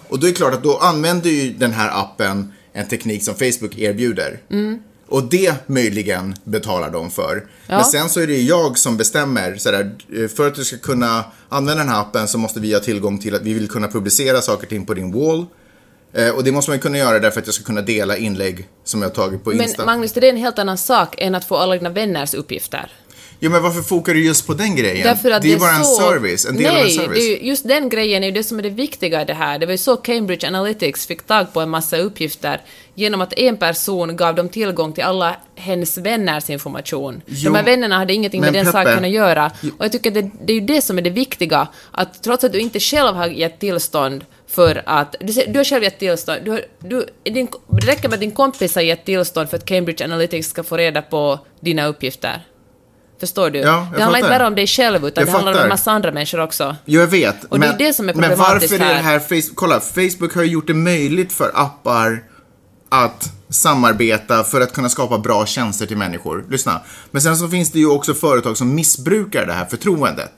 [0.08, 3.34] Och då är det klart att då använder ju den här appen en teknik som
[3.34, 4.40] Facebook erbjuder.
[5.08, 7.46] Och det möjligen betalar de för.
[7.66, 7.76] Ja.
[7.76, 11.24] Men sen så är det jag som bestämmer, sådär, eh, för att du ska kunna
[11.48, 14.40] använda den här appen så måste vi ha tillgång till att vi vill kunna publicera
[14.40, 15.46] saker och ting på din wall.
[16.12, 19.02] Eh, och det måste man kunna göra därför att jag ska kunna dela inlägg som
[19.02, 19.84] jag har tagit på Men Insta.
[19.84, 22.92] Magnus, det är en helt annan sak än att få alla dina vänners uppgifter.
[23.44, 25.06] Jo men varför fokar du just på den grejen?
[25.06, 26.00] Därför att det är ju bara en så...
[26.00, 27.24] service, en del Nej, av en service.
[27.24, 29.58] ju, just den grejen är ju det som är det viktiga i det här.
[29.58, 32.60] Det var ju så Cambridge Analytics fick tag på en massa uppgifter
[32.94, 37.22] genom att en person gav dem tillgång till alla hennes vänners information.
[37.26, 39.50] Jo, De här vännerna hade ingenting med den Peppe- saken att göra.
[39.78, 42.44] Och jag tycker att det, det är ju det som är det viktiga, att trots
[42.44, 45.14] att du inte själv har gett tillstånd för att...
[45.20, 46.38] Du, du har själv gett tillstånd.
[46.44, 47.48] Du, har- du, din,
[47.80, 50.76] det räcker med att din kompis har gett tillstånd för att Cambridge Analytics ska få
[50.76, 52.42] reda på dina uppgifter.
[53.20, 53.58] Förstår du?
[53.58, 55.92] Ja, det handlar inte bara om dig själv, utan Jag det handlar om en massa
[55.92, 56.76] andra människor också.
[56.84, 57.44] Jo, jag vet.
[57.44, 59.20] Och det är men, det som är Men problematiskt varför är det här.
[59.20, 59.54] här.
[59.54, 62.22] Kolla, Facebook har ju gjort det möjligt för appar
[62.88, 66.44] att samarbeta för att kunna skapa bra tjänster till människor.
[66.50, 66.80] Lyssna.
[67.10, 70.32] Men sen så finns det ju också företag som missbrukar det här förtroendet.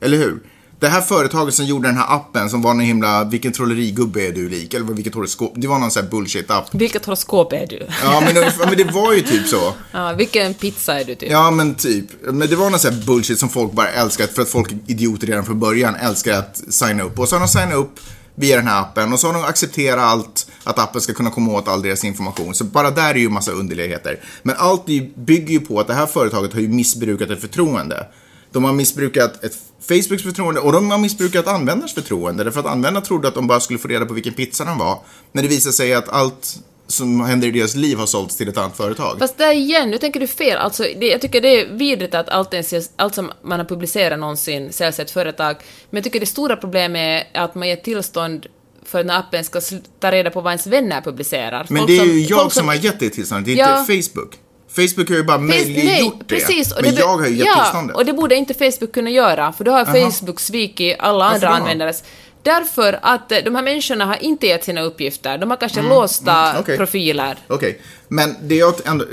[0.00, 0.42] Eller hur?
[0.82, 4.32] Det här företaget som gjorde den här appen som var någon himla, vilken trollerigubbe är
[4.32, 4.74] du lik?
[4.74, 6.64] Eller vilket horoskop, det var någon sån här bullshit-app.
[6.70, 7.86] Vilket horoskop är du?
[8.02, 8.34] Ja men,
[8.68, 9.74] men det var ju typ så.
[9.92, 11.30] Ja, vilken pizza är du typ?
[11.30, 12.06] Ja, men typ.
[12.22, 14.78] Men det var någon sån här bullshit som folk bara älskar, för att folk är
[14.86, 17.18] idioter redan från början, älskar att signa upp.
[17.18, 18.00] Och så har de signat upp
[18.34, 21.52] via den här appen och så har de accepterat allt, att appen ska kunna komma
[21.52, 22.54] åt all deras information.
[22.54, 24.20] Så bara där är ju massa underligheter.
[24.42, 28.06] Men allt bygger ju på att det här företaget har ju missbrukat ett förtroende.
[28.52, 32.44] De har missbrukat ett Facebooks förtroende och de har missbrukat användarens förtroende.
[32.44, 34.98] Därför att användarna trodde att de bara skulle få reda på vilken pizza den var.
[35.32, 38.58] När det visar sig att allt som händer i deras liv har sålts till ett
[38.58, 39.18] annat företag.
[39.18, 40.58] Fast där igen, nu tänker du fel.
[40.58, 44.18] Alltså, det, jag tycker det är vidrigt att allt, ens, allt som man har publicerat
[44.18, 45.56] någonsin säljs till ett företag.
[45.90, 48.46] Men jag tycker det stora problemet är att man ger tillstånd
[48.84, 49.60] för här appen ska
[50.00, 51.66] ta reda på vad ens vänner publicerar.
[51.68, 53.80] Men Folk det är ju jag folk som, har gett det tillståndet, det är Ja.
[53.80, 54.38] inte Facebook.
[54.74, 56.24] Facebook har ju bara möjliggjort det.
[56.24, 56.72] precis.
[56.72, 57.96] och men det, jag har ju gett ja, tillståndet.
[57.96, 62.04] och det borde inte Facebook kunna göra, för då har Facebook svikit alla andra användares.
[62.42, 66.50] Därför att eh, de här människorna har inte gett sina uppgifter, de har kanske låsta
[66.50, 66.76] mm, okej.
[66.76, 67.38] profiler.
[67.48, 69.04] Okej, men det jag ändå...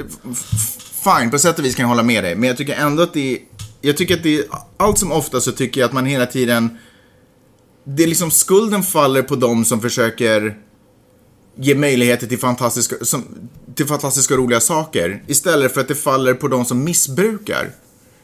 [1.03, 2.35] Fine, på sätt och vis kan jag hålla med dig.
[2.35, 3.39] Men jag tycker ändå att det.
[3.81, 4.47] Jag tycker att det.
[4.77, 6.77] Allt som ofta så tycker jag att man hela tiden...
[7.83, 10.57] Det är liksom skulden faller på de som försöker
[11.55, 13.49] ge möjligheter till fantastiska, som,
[13.79, 15.23] till fantastiska och roliga saker.
[15.27, 17.71] Istället för att det faller på de som missbrukar.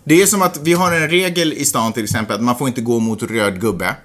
[0.03, 2.68] Det är som att vi har en regel i stan till exempel att man får
[2.68, 3.95] inte gå mot röd gubbe.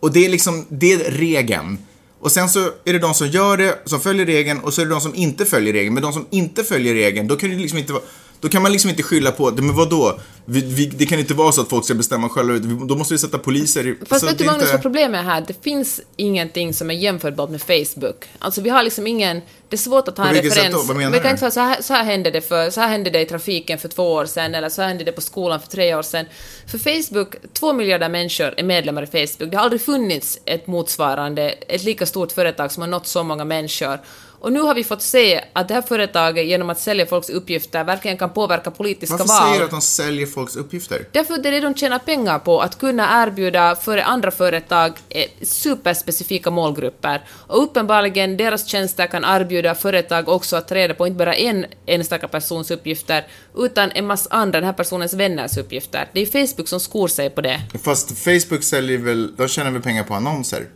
[0.00, 1.78] Och det är liksom, det är regeln.
[2.20, 4.84] Och sen så är det de som gör det, som följer regeln och så är
[4.84, 5.94] det de som inte följer regeln.
[5.94, 8.02] Men de som inte följer regeln, då kan det liksom inte vara
[8.40, 10.20] då kan man liksom inte skylla på, men vadå?
[10.48, 13.18] Vi, vi, det kan inte vara så att folk ska bestämma själva, då måste vi
[13.18, 13.96] sätta poliser i...
[14.06, 15.44] Fast vet du Magnus inte- vad problemet är här?
[15.46, 18.24] Det finns ingenting som är jämförbart med Facebook.
[18.38, 19.40] Alltså vi har liksom ingen...
[19.68, 20.82] Det är svårt att ha en vilket sätt referens.
[20.82, 20.88] då?
[20.88, 22.88] Vad menar vi kan inte säga så här, så här hände det för, så här
[22.88, 25.60] hände det i trafiken för två år sedan eller så här hände det på skolan
[25.60, 26.26] för tre år sedan.
[26.66, 29.50] För Facebook, två miljarder människor är medlemmar i Facebook.
[29.50, 33.44] Det har aldrig funnits ett motsvarande, ett lika stort företag som har nått så många
[33.44, 33.98] människor.
[34.46, 37.84] Och nu har vi fått se att det här företaget genom att sälja folks uppgifter
[37.84, 39.48] verkligen kan påverka politiska Varför val.
[39.48, 41.06] säger du att de säljer folks uppgifter?
[41.12, 45.24] Därför det är det de tjänar pengar på, att kunna erbjuda för andra företag eh,
[45.42, 47.24] superspecifika målgrupper.
[47.30, 52.28] Och uppenbarligen, deras tjänster kan erbjuda företag också att reda på inte bara en enstaka
[52.28, 53.26] persons uppgifter,
[53.56, 56.08] utan en massa andra, den här personens vänners uppgifter.
[56.12, 57.60] Det är Facebook som skor sig på det.
[57.82, 60.66] Fast Facebook säljer väl, de tjänar väl pengar på annonser?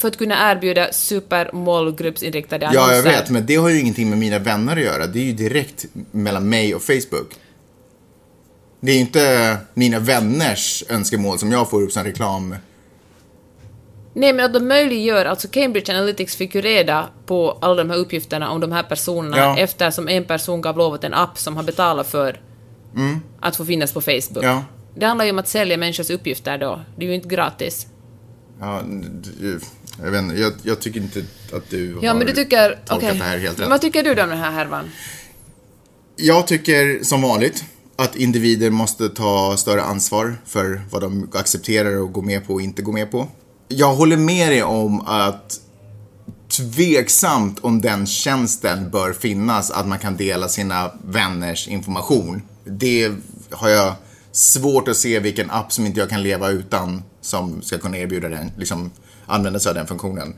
[0.00, 2.90] För att kunna erbjuda supermålgruppsinriktade annonser.
[2.90, 5.06] Ja, jag vet, men det har ju ingenting med mina vänner att göra.
[5.06, 7.34] Det är ju direkt mellan mig och Facebook.
[8.80, 12.54] Det är ju inte mina vänners önskemål som jag får upp som reklam.
[14.14, 17.96] Nej, men att de möjliggör, alltså Cambridge Analytics fick ju reda på alla de här
[17.96, 19.58] uppgifterna om de här personerna Ja.
[19.58, 22.40] eftersom en person gav lov åt en app som har betalat för
[23.40, 24.44] att få finnas på Facebook.
[24.44, 24.56] Mm.
[24.56, 24.64] Ja.
[24.94, 26.80] Det handlar ju om att sälja människors uppgifter då.
[26.96, 27.86] Det är ju inte gratis.
[28.60, 28.82] Ja,
[30.04, 32.68] jag vet jag, jag tycker inte att du Ja, har men du tycker...
[32.70, 33.18] tolkat okej.
[33.18, 33.68] det här helt rätt.
[33.68, 34.90] Vad tycker du då om den här härvan?
[36.16, 37.64] Jag tycker som vanligt
[37.96, 42.62] att individer måste ta större ansvar för vad de accepterar och går med på och
[42.62, 43.28] inte går med på.
[43.68, 45.60] Jag håller med dig om att
[46.48, 52.42] tveksamt om den tjänsten bör finnas, att man kan dela sina vänners information.
[52.64, 53.12] Det
[53.50, 53.94] har jag
[54.32, 58.28] svårt att se vilken app som inte jag kan leva utan som ska kunna erbjuda
[58.28, 58.90] den, liksom
[59.26, 60.34] använda sig av den funktionen.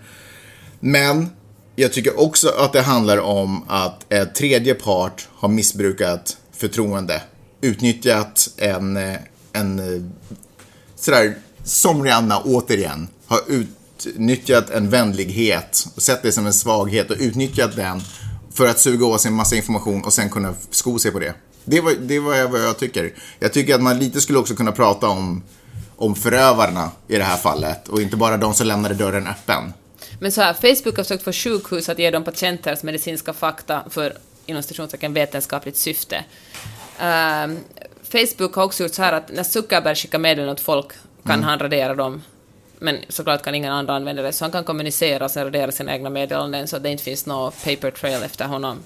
[0.81, 1.31] Men
[1.77, 7.23] jag tycker också att det handlar om att en tredje part har missbrukat förtroende.
[7.61, 9.17] Utnyttjat en, eh,
[9.53, 10.03] en eh,
[10.97, 17.17] sådär, som Rihanna återigen, har utnyttjat en vänlighet och sett det som en svaghet och
[17.21, 18.01] utnyttjat den
[18.55, 21.35] för att suga åt sig en massa information och sen kunna sko sig på det.
[21.65, 23.15] Det var, det var vad jag tycker.
[23.39, 25.43] Jag tycker att man lite skulle också kunna prata om,
[26.03, 29.73] om förövarna i det här fallet och inte bara de som lämnade dörren öppen.
[30.21, 34.13] Men så här, Facebook har försökt få sjukhus att ge dem patienters medicinska fakta för
[34.47, 36.25] inom citationstecken vetenskapligt syfte.
[36.99, 37.59] Ehm,
[38.13, 40.87] Facebook har också gjort så här att när Zuckerberg skickar meddelanden åt folk
[41.27, 41.45] kan Mm.
[41.45, 42.23] han radera dem.
[42.79, 45.93] Men såklart kan ingen annan använda det, så han kan kommunicera och sen radera sina
[45.93, 48.79] egna meddelanden så att det inte finns någon paper trail efter honom.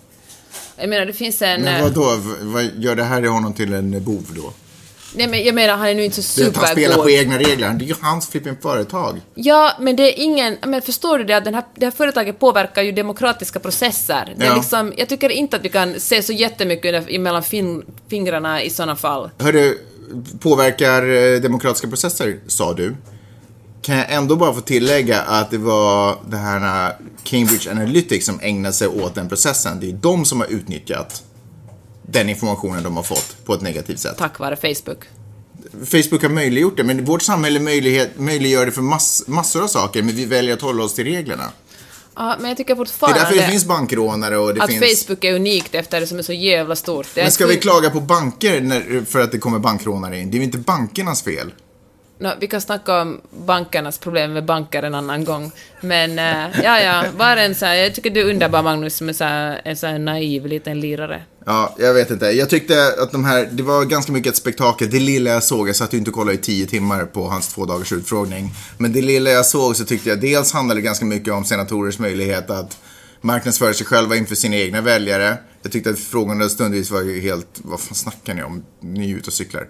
[0.77, 1.61] Jag menar, det finns en...
[1.63, 4.53] Men eh, vadå, V- vad gör det här honom till en bov då?
[5.17, 7.69] Nej, men jag menar, han är nu inte så att han spelar på egna regler,
[7.71, 9.21] det är ju hans flipping företag.
[9.35, 10.57] Ja, men det är ingen...
[10.67, 14.35] Men förstår du det den här, det här företaget påverkar ju demokratiska processer.
[14.37, 14.57] Det är Ja.
[14.57, 18.97] liksom, jag tycker inte att vi kan se så jättemycket mellan fin, fingrarna i sådana
[18.97, 19.31] fall.
[19.39, 19.79] Hörru,
[20.41, 21.03] påverkar
[21.35, 22.97] eh, demokratiska processer, sa du.
[23.83, 26.93] Kan jag ändå bara få tillägga att det var det här
[27.25, 29.81] Cambridge Analytics som ägnade sig åt den processen.
[29.81, 31.23] Det är de som har utnyttjat
[32.07, 34.17] den informationen de har fått på ett negativt sätt.
[34.19, 35.05] Tack vare Facebook.
[35.87, 40.03] Facebook har möjliggjort det, men vårt samhälle möjlighet, möjliggör det för mass, massor av saker,
[40.03, 41.45] men vi väljer att hålla oss till reglerna.
[42.17, 45.05] Ja, men jag tycker Det är fortfarande därför det finns bankrånare och det att finns...
[45.05, 47.07] Facebook är unikt efter det som är så jävla stort.
[47.15, 50.31] Men ska vi klaga på banker när, för att det kommer bankrånare in?
[50.31, 51.53] Det är ju inte bankernas fel.
[52.19, 55.53] No, vi kan snacka om bankernas problem med banker en annan gång.
[55.81, 59.09] Men äh, ja, ja, var en så här, jag tycker du är underbar Magnus som
[59.09, 61.23] är så här, en så här naiv liten lirare.
[61.47, 62.27] Ja, jag vet inte.
[62.27, 64.91] Jag tyckte att de här, det var ganska mycket ett spektakel.
[64.91, 67.49] Det lilla jag såg, jag satt ju inte och kollade i tio timmar på hans
[67.49, 68.51] två dagars utfrågning.
[68.79, 72.51] Men det lilla jag såg så tyckte jag dels handlade ganska mycket om senatorers möjlighet
[72.51, 72.79] att
[73.21, 75.39] marknadsföra sig själva inför sina egna väljare.
[75.63, 78.65] Jag tyckte att frågorna stundvis var ju helt, vad fan snackar ni om?
[78.81, 79.69] Ni är ju ute och cyklar.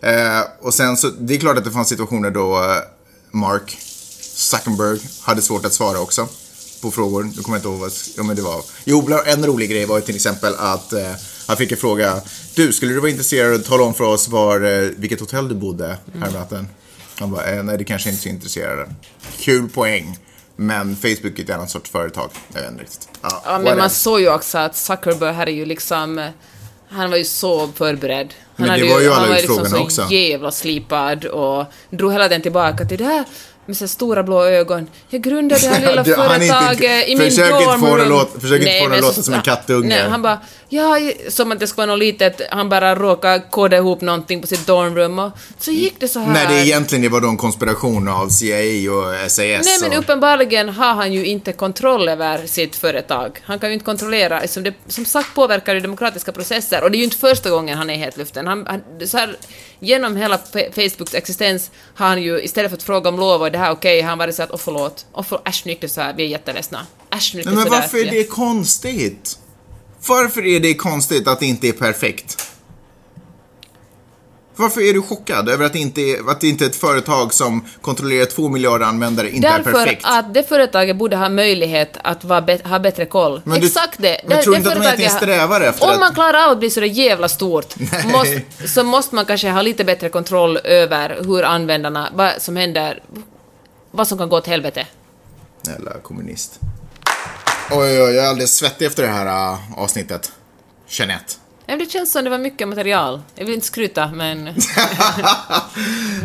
[0.00, 2.76] Eh, och sen så, det är klart att det fanns situationer då eh,
[3.30, 3.78] Mark
[4.34, 6.28] Zuckerberg hade svårt att svara också
[6.82, 7.24] på frågor.
[7.36, 8.62] Nu kommer jag inte ihåg vad ja, men det var.
[8.84, 11.12] Jo, en rolig grej var ju till exempel att eh,
[11.46, 12.20] han fick en fråga.
[12.54, 15.48] Du, skulle du vara intresserad av att tala om för oss var, eh, vilket hotell
[15.48, 16.68] du bodde häromnatten?
[17.18, 18.94] Han bara, eh, nej det kanske inte är så intresserad av.
[19.38, 20.18] Kul poäng.
[20.56, 22.30] Men Facebook är ett annat sorts företag.
[22.54, 23.08] Jag vet inte riktigt.
[23.22, 26.30] Ja, Ja, men man såg ju också att Zuckerberg här är ju liksom...
[26.90, 28.34] Han var ju så förberedd.
[28.56, 30.02] Han Men det var ju alla han var liksom så också.
[30.10, 33.24] jävla slipad och drog hela den tillbaka till det här
[33.68, 34.86] med så stora blå ögon.
[35.08, 37.30] Jag grundade det här lilla Du, är företaget i min
[37.80, 39.88] få det låta- försök inte Nej, få det men låta som en kattunge.
[39.88, 40.38] Nej, han bara,
[40.68, 40.98] ja,
[41.28, 44.66] som att det skulle vara något litet, han bara råkade koda ihop någonting på sitt
[44.66, 46.32] dormrum och så gick det så här.
[46.32, 49.40] När det egentligen var då en konspiration av CIA och SAS.
[49.40, 49.98] Nej, men och...
[49.98, 53.40] uppenbarligen har han ju inte kontroll över sitt företag.
[53.44, 56.96] Han kan ju inte kontrollera, som, det, som sagt påverkar det demokratiska processer, och det
[56.96, 58.46] är ju inte första gången han är i hetluften.
[58.46, 59.36] Han, han, så här,
[59.80, 60.38] genom hela
[60.74, 64.00] Facebooks existens har han ju, istället för att fråga om lov och det här okej,
[64.00, 66.14] har han varit så att åh förlåt, åh förlåt, äsch nu gick det så här,
[66.16, 66.86] vi är jätteledsna.
[67.10, 69.38] Äsch nu gick det men varför är det konstigt?
[70.08, 72.44] Varför är det konstigt att det inte är perfekt?
[74.56, 77.34] Varför är du chockad över att det inte är, att det inte är ett företag
[77.34, 80.02] som kontrollerar två miljarder användare inte är Därför perfekt?
[80.04, 83.40] att det företaget borde ha möjlighet att bet- ha bättre koll.
[83.44, 84.20] Men du- Exakt det.
[84.26, 86.50] men det, tror det inte att företaget egentligen strävar efter Om att- man klarar av
[86.50, 87.74] att bli så jävla stort,
[88.12, 93.02] måste, så måste man kanske ha lite bättre kontroll över hur användarna, vad som händer,
[93.98, 94.86] vad som kan gå åt helvete.
[95.66, 96.60] Jävla kommunist.
[97.70, 100.32] Oj, oj, jag är alldeles svettig efter det här äh, avsnittet.
[100.88, 101.32] Jeanette.
[101.66, 103.22] Ja, det känns som det var mycket material.
[103.34, 104.48] Jag vill inte skryta, men...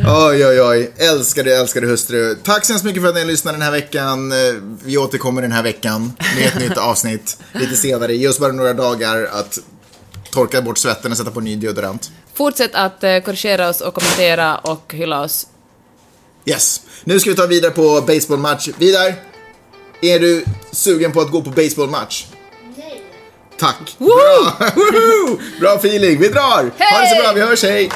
[0.07, 0.91] Oj, oj, oj.
[0.97, 2.35] Älskade, älskade hustru.
[2.43, 4.31] Tack så hemskt mycket för att ni lyssnade den här veckan.
[4.31, 4.37] Eh,
[4.83, 8.13] Vi återkommer den här veckan med ett nytt avsnitt lite senare.
[8.15, 9.59] Ge oss bara några dagar att
[10.31, 12.11] torka bort svetten och sätta på ny deodorant.
[12.33, 15.47] Fortsätt att eh, korrigera oss och kommentera och hylla oss.
[16.45, 16.81] Yes.
[17.03, 18.69] Nu ska vi ta vidare på baseballmatch.
[18.77, 19.15] Vidar,
[20.01, 22.25] är du sugen på att gå på baseballmatch?
[22.77, 23.01] Nej.
[23.59, 23.95] Tack.
[23.97, 24.69] Bra.
[24.75, 25.39] Woho!
[25.59, 26.19] Bra feeling.
[26.19, 26.71] Vi drar.
[26.77, 27.33] Ha det så bra.
[27.33, 27.63] Vi hörs.
[27.63, 27.89] Hej.